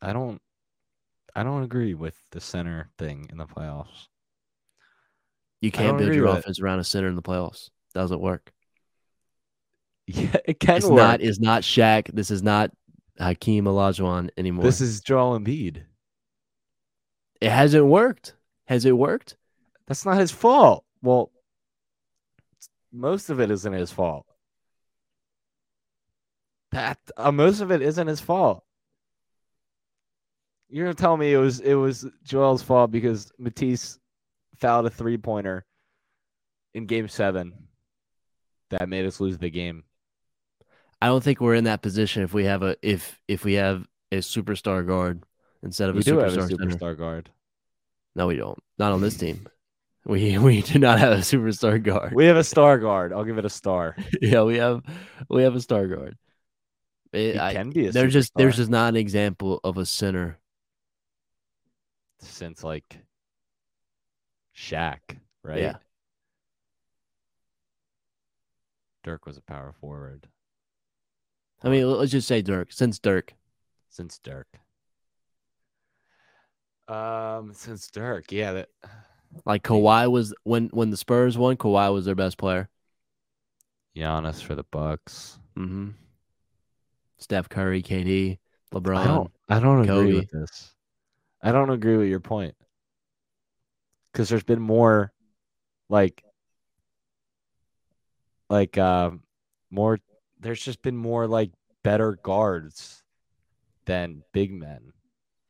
[0.00, 0.40] I don't
[1.36, 4.06] I don't agree with the center thing in the playoffs.
[5.60, 6.38] You can't build your with it.
[6.38, 7.68] offense around a center in the playoffs.
[7.94, 8.50] Doesn't work.
[10.10, 10.96] Yeah, it can It's work.
[10.96, 11.20] not.
[11.20, 12.10] It's not Shaq.
[12.14, 12.70] This is not
[13.18, 14.64] Hakeem Olajuwon anymore.
[14.64, 15.82] this is Joel Embiid.
[17.42, 18.34] it hasn't worked.
[18.68, 19.36] Has it worked?
[19.88, 20.84] That's not his fault.
[21.02, 21.32] Well,
[22.92, 24.26] most of it isn't his fault.
[26.72, 28.62] That uh, most of it isn't his fault.
[30.68, 33.98] You're gonna tell me it was it was Joel's fault because Matisse
[34.56, 35.64] fouled a three pointer
[36.74, 37.54] in Game Seven
[38.68, 39.84] that made us lose the game.
[41.00, 43.86] I don't think we're in that position if we have a if if we have
[44.12, 45.22] a superstar guard
[45.62, 46.66] instead of We a a superstar center.
[46.66, 47.30] superstar guard.
[48.14, 48.58] No, we don't.
[48.78, 49.46] Not on this team.
[50.08, 52.14] We we do not have a superstar guard.
[52.14, 53.12] We have a star guard.
[53.12, 53.94] I'll give it a star.
[54.22, 54.82] yeah, we have
[55.28, 56.16] we have a star guard.
[57.12, 59.86] It- He I- can be a there's just there's just not an example of a
[59.86, 60.38] center.
[62.20, 62.98] since like
[64.56, 64.98] Shaq,
[65.44, 65.60] right?
[65.60, 65.76] Yeah.
[69.04, 70.26] Dirk was a power forward
[71.62, 72.72] I mean, let's just say Dirk.
[72.72, 73.34] Since Dirk,
[73.88, 74.46] since Dirk.
[76.86, 78.68] Um, since Dirk, yeah, that
[79.44, 82.68] like Kawhi was when when the Spurs won, Kawhi was their best player.
[83.96, 85.38] Giannis for the Bucks.
[85.56, 85.90] Mm-hmm.
[87.18, 88.38] Steph Curry, KD,
[88.72, 88.96] LeBron.
[88.96, 90.74] I don't, I don't agree with this.
[91.42, 92.54] I don't agree with your point
[94.12, 95.12] because there's been more,
[95.88, 96.22] like,
[98.48, 99.22] like, um,
[99.70, 99.98] more.
[100.40, 101.50] There's just been more like
[101.82, 103.02] better guards
[103.86, 104.92] than big men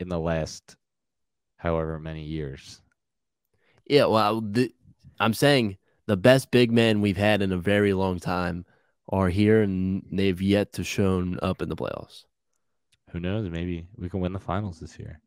[0.00, 0.76] in the last
[1.56, 2.80] however many years.
[3.88, 4.72] Yeah, well, the,
[5.18, 8.64] I'm saying the best big men we've had in a very long time
[9.08, 12.24] are here, and they've yet to shown up in the playoffs.
[13.10, 13.48] Who knows?
[13.48, 15.20] Maybe we can win the finals this year.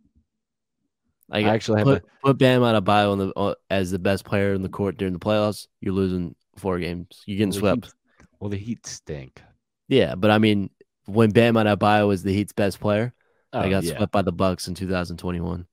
[1.30, 4.54] Like, I actually have put, put Bam Adebayo on the uh, as the best player
[4.54, 5.68] in the court during the playoffs.
[5.80, 7.24] You're losing four games.
[7.26, 7.86] You're getting Well, swept.
[7.86, 7.94] Heat-
[8.40, 9.42] well, the Heat stink.
[9.88, 10.70] Yeah, but I mean,
[11.06, 13.14] when Bam Adebayo was the Heat's best player,
[13.54, 13.98] Oh, they got yeah.
[13.98, 15.66] swept by the Bucks in 2021.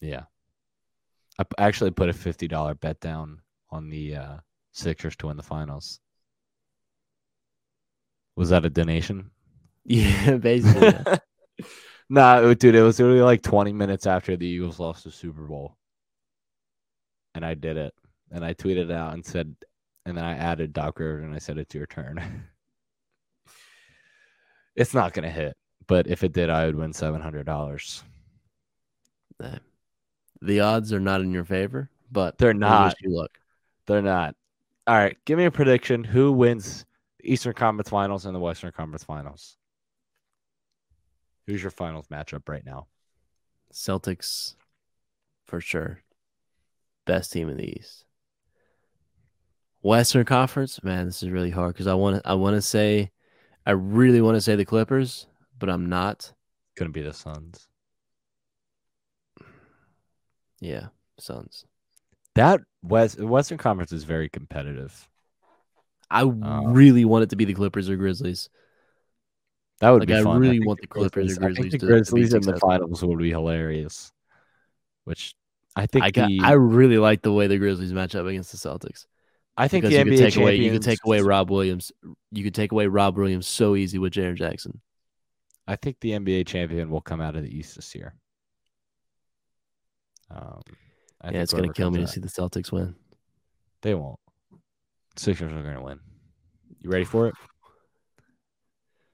[0.00, 0.24] Yeah.
[1.38, 4.36] I actually put a fifty dollar bet down on the uh,
[4.72, 6.00] Sixers to win the finals.
[8.36, 9.30] Was that a donation?
[9.86, 10.80] Yeah, basically.
[10.88, 11.18] yeah.
[12.08, 15.42] nah, it- dude, it was literally like twenty minutes after the Eagles lost the Super
[15.46, 15.76] Bowl,
[17.34, 17.92] and I did it,
[18.30, 19.54] and I tweeted it out and said,
[20.06, 22.44] and then I added Doc Rivers and I said, "It's your turn."
[24.74, 25.54] it's not gonna hit,
[25.86, 28.02] but if it did, I would win seven hundred dollars.
[29.38, 29.58] Nah.
[30.44, 32.94] The odds are not in your favor, but They're not.
[33.00, 33.38] You luck.
[33.86, 34.36] They're not.
[34.86, 36.04] All right, give me a prediction.
[36.04, 36.84] Who wins
[37.18, 39.56] the Eastern Conference Finals and the Western Conference Finals?
[41.46, 42.86] Who's your finals matchup right now?
[43.72, 44.54] Celtics,
[45.44, 46.00] for sure.
[47.06, 48.04] Best team in the East.
[49.82, 52.28] Western Conference, man, this is really hard because I want to.
[52.28, 53.10] I want to say,
[53.66, 55.26] I really want to say the Clippers,
[55.58, 56.32] but I'm not.
[56.76, 57.68] Couldn't be the Suns.
[60.64, 60.86] Yeah,
[61.18, 61.64] Suns.
[62.34, 65.08] That West Western Conference is very competitive.
[66.10, 66.66] I Oh.
[66.66, 68.48] really want it to be the Clippers or Grizzlies.
[69.80, 70.40] That would Like, be I fun.
[70.40, 72.42] really think want the Clippers or I think Grizzlies the to- to be Grizzlies in
[72.42, 74.12] the finals would be hilarious.
[75.04, 75.34] Which
[75.76, 76.28] I think I got.
[76.28, 79.06] the, I really like the way the Grizzlies match up against the Celtics
[79.56, 80.56] I think because the you NBA could take away.
[80.56, 81.92] You could take away Rob Williams.
[82.32, 84.80] You could take away Rob Williams so easy with Jaren Jackson.
[85.66, 88.14] I think the NBA champion will come out of the East this year.
[90.30, 90.60] Um,
[91.20, 92.94] I yeah, think it's gonna kill me to see the Celtics win.
[93.82, 94.18] They won't.
[95.16, 96.00] Sixers are going to win.
[96.80, 97.34] You ready for it?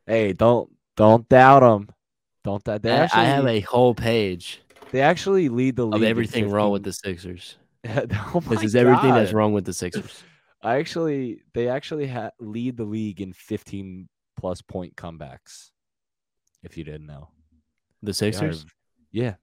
[0.07, 1.89] Hey, don't don't doubt them.
[2.43, 2.83] Don't doubt.
[2.83, 6.09] They I, actually, I have a whole page they actually lead the league of in
[6.09, 7.57] everything wrong with the Sixers.
[7.89, 10.23] oh This is everything that's wrong with the Sixers.
[10.63, 15.71] I actually, they actually ha- lead the league in 15 plus point comebacks.
[16.63, 17.29] If you didn't know,
[18.03, 18.67] The They are- Sixers.
[19.11, 19.35] yeah,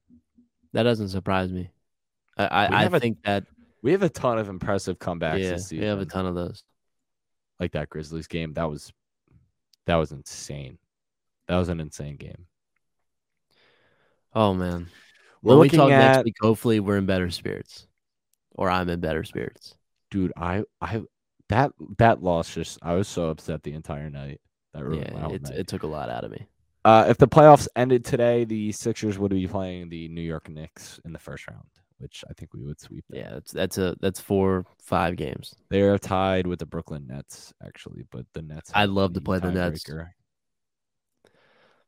[0.72, 1.70] That doesn't surprise me.
[2.36, 3.44] I I, I have a think that
[3.82, 6.64] we have a ton of impressive comebacks yeah, this we have a ton of those.
[7.60, 8.54] like that Grizzlies game.
[8.54, 8.92] That was
[9.86, 10.78] that was insane.
[11.46, 12.46] That was an insane game.
[14.34, 14.88] Oh man,
[15.42, 17.86] We're when we talk at next week, hopefully we're in better spirits,
[18.50, 19.74] or I'm in better spirits.
[20.10, 20.32] dude.
[20.36, 21.02] I I
[21.48, 24.40] that that loss just I was so upset the entire night.
[24.74, 25.54] That Yeah, it night.
[25.54, 26.46] it took a lot out of me.
[26.84, 30.98] Uh, if the playoffs ended today, the Sixers would be playing the New York Knicks
[31.04, 31.66] in the first round,
[31.98, 33.04] which I think we would sweep.
[33.08, 33.18] them.
[33.18, 35.54] Yeah, that's that's a that's four five games.
[35.70, 38.70] They are tied with the Brooklyn Nets, actually, but the Nets.
[38.74, 39.82] I'd love to play the Nets.
[39.84, 40.08] tiebreaker.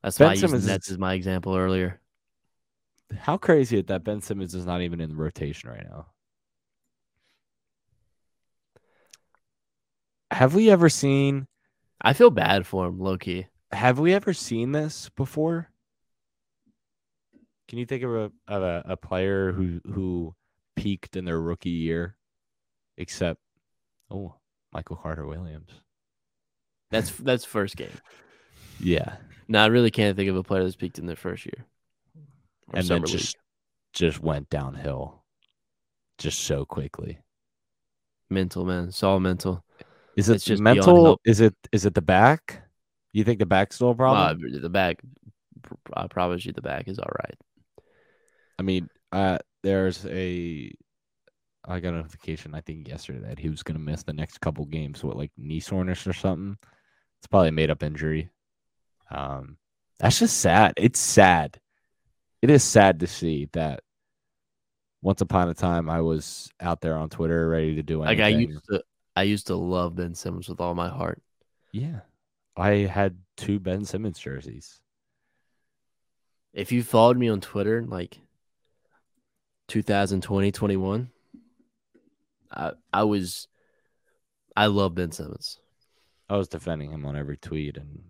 [0.02, 2.00] That's Ben why I used Simmons the is- Nets as my example earlier.
[3.18, 6.06] How crazy is that Ben Simmons is not even in the rotation right now?
[10.30, 11.46] Have we ever seen?
[12.00, 13.46] I feel bad for him, low key.
[13.72, 15.70] Have we ever seen this before?
[17.68, 20.34] Can you think of a of a, a player who who
[20.76, 22.16] peaked in their rookie year,
[22.96, 23.40] except
[24.10, 24.34] oh
[24.72, 25.70] Michael Carter Williams?
[26.90, 28.00] That's that's first game.
[28.78, 29.16] Yeah,
[29.48, 31.66] No, I really can't think of a player that's peaked in their first year.
[32.72, 33.18] And then summer league.
[33.18, 33.36] just
[33.92, 35.24] just went downhill,
[36.18, 37.20] just so quickly.
[38.28, 38.88] mental, man.
[38.88, 39.64] It's all mental.
[40.16, 41.20] Is it It's just mental?
[41.24, 42.62] Is it is it the back?
[43.12, 44.60] You think the back's still a Uh, problem?
[44.62, 45.00] the back,
[45.92, 47.36] I promise you, the back is all right.
[48.58, 50.72] I mean, uh, there's a
[51.64, 54.64] I got a notification I think yesterday that he was gonna miss the next couple
[54.66, 55.02] games.
[55.04, 56.56] What like knee soreness or something?
[57.18, 58.30] It's probably a made up injury.
[59.10, 59.58] Um,
[59.98, 60.74] that's just sad.
[60.76, 61.60] It's sad.
[62.42, 63.80] It is sad to see that.
[65.02, 68.24] Once upon a time, I was out there on Twitter ready to do Like anything.
[68.24, 68.84] I used to,
[69.16, 71.22] I used to love Ben Simmons with all my heart.
[71.72, 72.00] yeah,
[72.60, 74.80] I had two Ben Simmons jerseys.
[76.52, 78.18] If you followed me on Twitter, like
[79.68, 81.10] 2020, 21,
[82.52, 83.48] I I was,
[84.56, 85.58] I love Ben Simmons.
[86.28, 88.02] I was defending him on every tweet and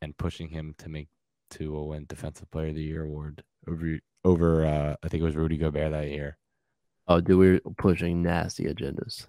[0.00, 1.08] and pushing him to make
[1.50, 5.26] to a win Defensive Player of the Year award over over uh, I think it
[5.26, 6.38] was Rudy Gobert that year.
[7.06, 9.26] Oh, dude, we we're pushing nasty agendas.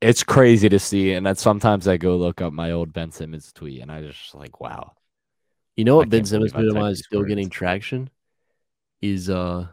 [0.00, 3.52] It's crazy to see, and that sometimes I go look up my old Ben Simmons
[3.52, 4.92] tweet, and I just like, wow,
[5.74, 7.28] You know I what Ben Simmons I is still words.
[7.28, 8.10] getting traction?
[9.00, 9.68] Is uh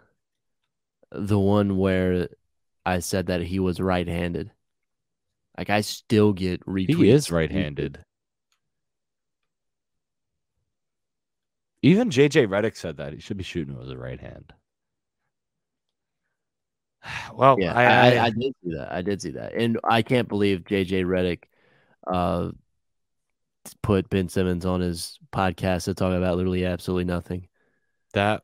[1.11, 2.29] the one where
[2.85, 4.51] I said that he was right-handed.
[5.57, 6.97] Like I still get retweets.
[6.97, 7.99] he is right-handed.
[11.81, 14.53] Even JJ Redick said that he should be shooting with a right hand.
[17.33, 18.91] Well, Yeah, I, I, I, I, I did see that.
[18.91, 21.43] I did see that, and I can't believe JJ Redick
[22.07, 22.51] uh
[23.81, 27.47] put Ben Simmons on his podcast to talk about literally absolutely nothing.
[28.13, 28.43] that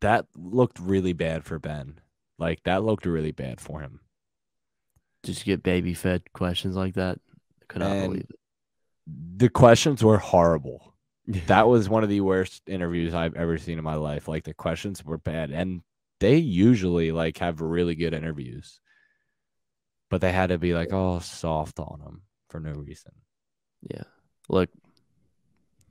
[0.00, 2.00] that looked really bad for Ben.
[2.38, 4.00] Like that looked really bad for him.
[5.24, 7.18] Just get baby fed questions like that.
[7.60, 8.36] I could not And- believe it.
[9.38, 10.94] The questions were horrible.
[11.46, 14.26] That was one of the worst interviews I've ever seen in my life.
[14.26, 15.82] Like the questions were bad, and
[16.20, 18.80] they usually like have really good interviews,
[20.08, 23.12] but they had to be like all soft on them for no reason.
[23.82, 24.04] Yeah.
[24.48, 24.68] Look.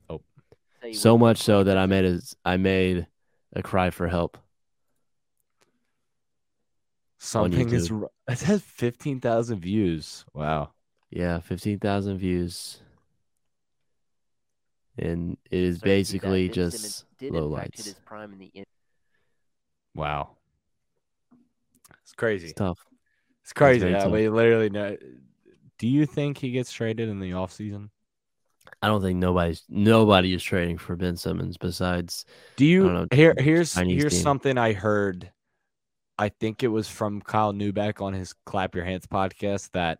[0.09, 0.21] Oh.
[0.93, 3.07] So much so that I made a I made
[3.53, 4.37] a cry for help.
[7.17, 7.99] Something is YouTube.
[7.99, 10.23] wr- it has fifteen thousand views.
[10.33, 10.71] Wow.
[11.09, 12.81] Yeah, fifteen thousand views,
[14.97, 17.95] and it is basically just low lights.
[18.05, 18.65] prime in the in-
[19.95, 20.37] Wow.
[22.03, 22.47] It's crazy.
[22.47, 22.79] It's tough.
[23.43, 23.79] It's crazy.
[23.81, 24.11] very Yeah, tough.
[24.11, 24.97] we literally know.
[25.77, 27.89] Do you think he gets traded in the offseason?
[28.81, 32.25] I don't think nobody's nobody is trading for Ben Simmons besides
[32.55, 34.21] Do you know, here here's Chinese here's team.
[34.21, 35.31] something I heard.
[36.17, 39.99] I think it was from Kyle Neubeck on his Clap Your Hands podcast that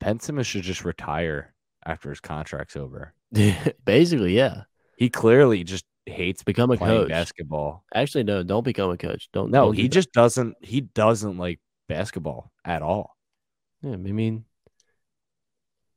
[0.00, 1.54] Ben Simmons should just retire
[1.86, 3.14] after his contract's over.
[3.84, 4.62] basically, yeah.
[4.96, 7.08] He clearly just hates Become a coach.
[7.08, 7.84] basketball.
[7.94, 9.28] Actually, no, don't become a coach.
[9.32, 9.50] Don't.
[9.50, 9.94] No, don't do he that.
[9.94, 10.56] just doesn't.
[10.60, 13.16] He doesn't like basketball at all.
[13.82, 14.44] Yeah, I mean,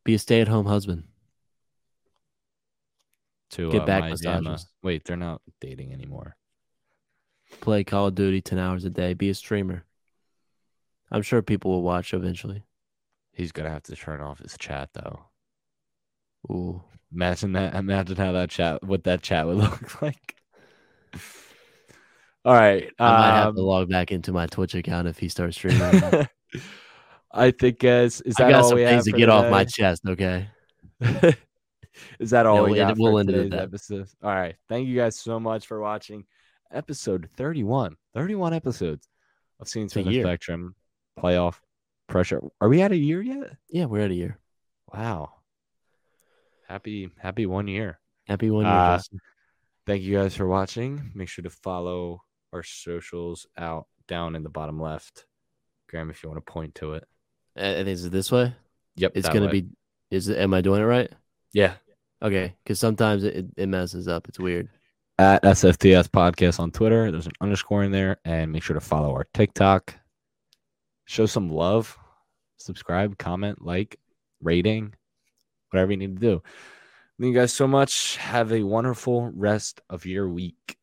[0.04, 1.04] be a stay-at-home husband.
[3.52, 4.22] To Get uh, back massages.
[4.22, 4.58] Gemma.
[4.84, 6.36] Wait, they're not dating anymore.
[7.62, 9.14] Play Call of Duty ten hours a day.
[9.14, 9.86] Be a streamer.
[11.12, 12.64] I'm sure people will watch eventually.
[13.34, 15.26] He's gonna have to turn off his chat though.
[16.50, 16.84] Ooh,
[17.16, 17.74] Imagine that.
[17.76, 20.36] Imagine how that chat, what that chat would look like.
[22.44, 22.92] All right.
[23.00, 25.82] I might have um, to log back into my Twitch account if he starts streaming.
[27.34, 29.50] I think guys, is that I got all some we things have to get off
[29.50, 30.04] my chest.
[30.08, 30.48] Okay.
[32.20, 33.62] is that all Yeah, we we'll got end- for we'll end it at today's that.
[33.64, 34.08] episode?
[34.24, 34.56] All right.
[34.70, 36.26] Thank you guys so much for watching
[36.72, 37.96] episode 31.
[38.14, 39.08] 31 episodes
[39.60, 40.24] of Scenes from the year.
[40.24, 40.76] Spectrum
[41.20, 41.56] playoff
[42.08, 42.42] pressure.
[42.62, 43.54] Are we at a year yet?
[43.70, 44.38] Yeah, we're at a year.
[44.94, 45.35] Wow.
[46.68, 48.00] Happy happy one year.
[48.28, 48.74] Happy one year.
[48.74, 49.00] Uh,
[49.86, 51.12] Thank you guys for watching.
[51.14, 52.22] Make sure to follow
[52.54, 55.26] our socials out down in the bottom left.
[55.90, 57.04] Graeme, if you want to point to it.
[57.56, 58.54] I is it this way.
[58.96, 59.12] Yep.
[59.16, 59.62] It's gonna way.
[59.62, 59.68] be.
[60.10, 60.40] Is it?
[60.40, 61.12] Am I doing it right?
[61.54, 61.76] yeah.
[62.22, 64.28] Okay, because sometimes it, it messes up.
[64.28, 64.70] It's weird.
[65.20, 67.12] At SFTS podcast on Twitter.
[67.12, 68.18] There's an underscore in there.
[68.26, 69.94] And make sure to follow our TikTok.
[71.06, 71.98] Show some love.
[72.58, 74.00] Subscribe, comment, like,
[74.42, 74.94] rating,
[75.76, 76.44] whatever you need to do.
[77.20, 78.18] Thank you guys so much.
[78.18, 80.78] Have a wonderful rest of your week.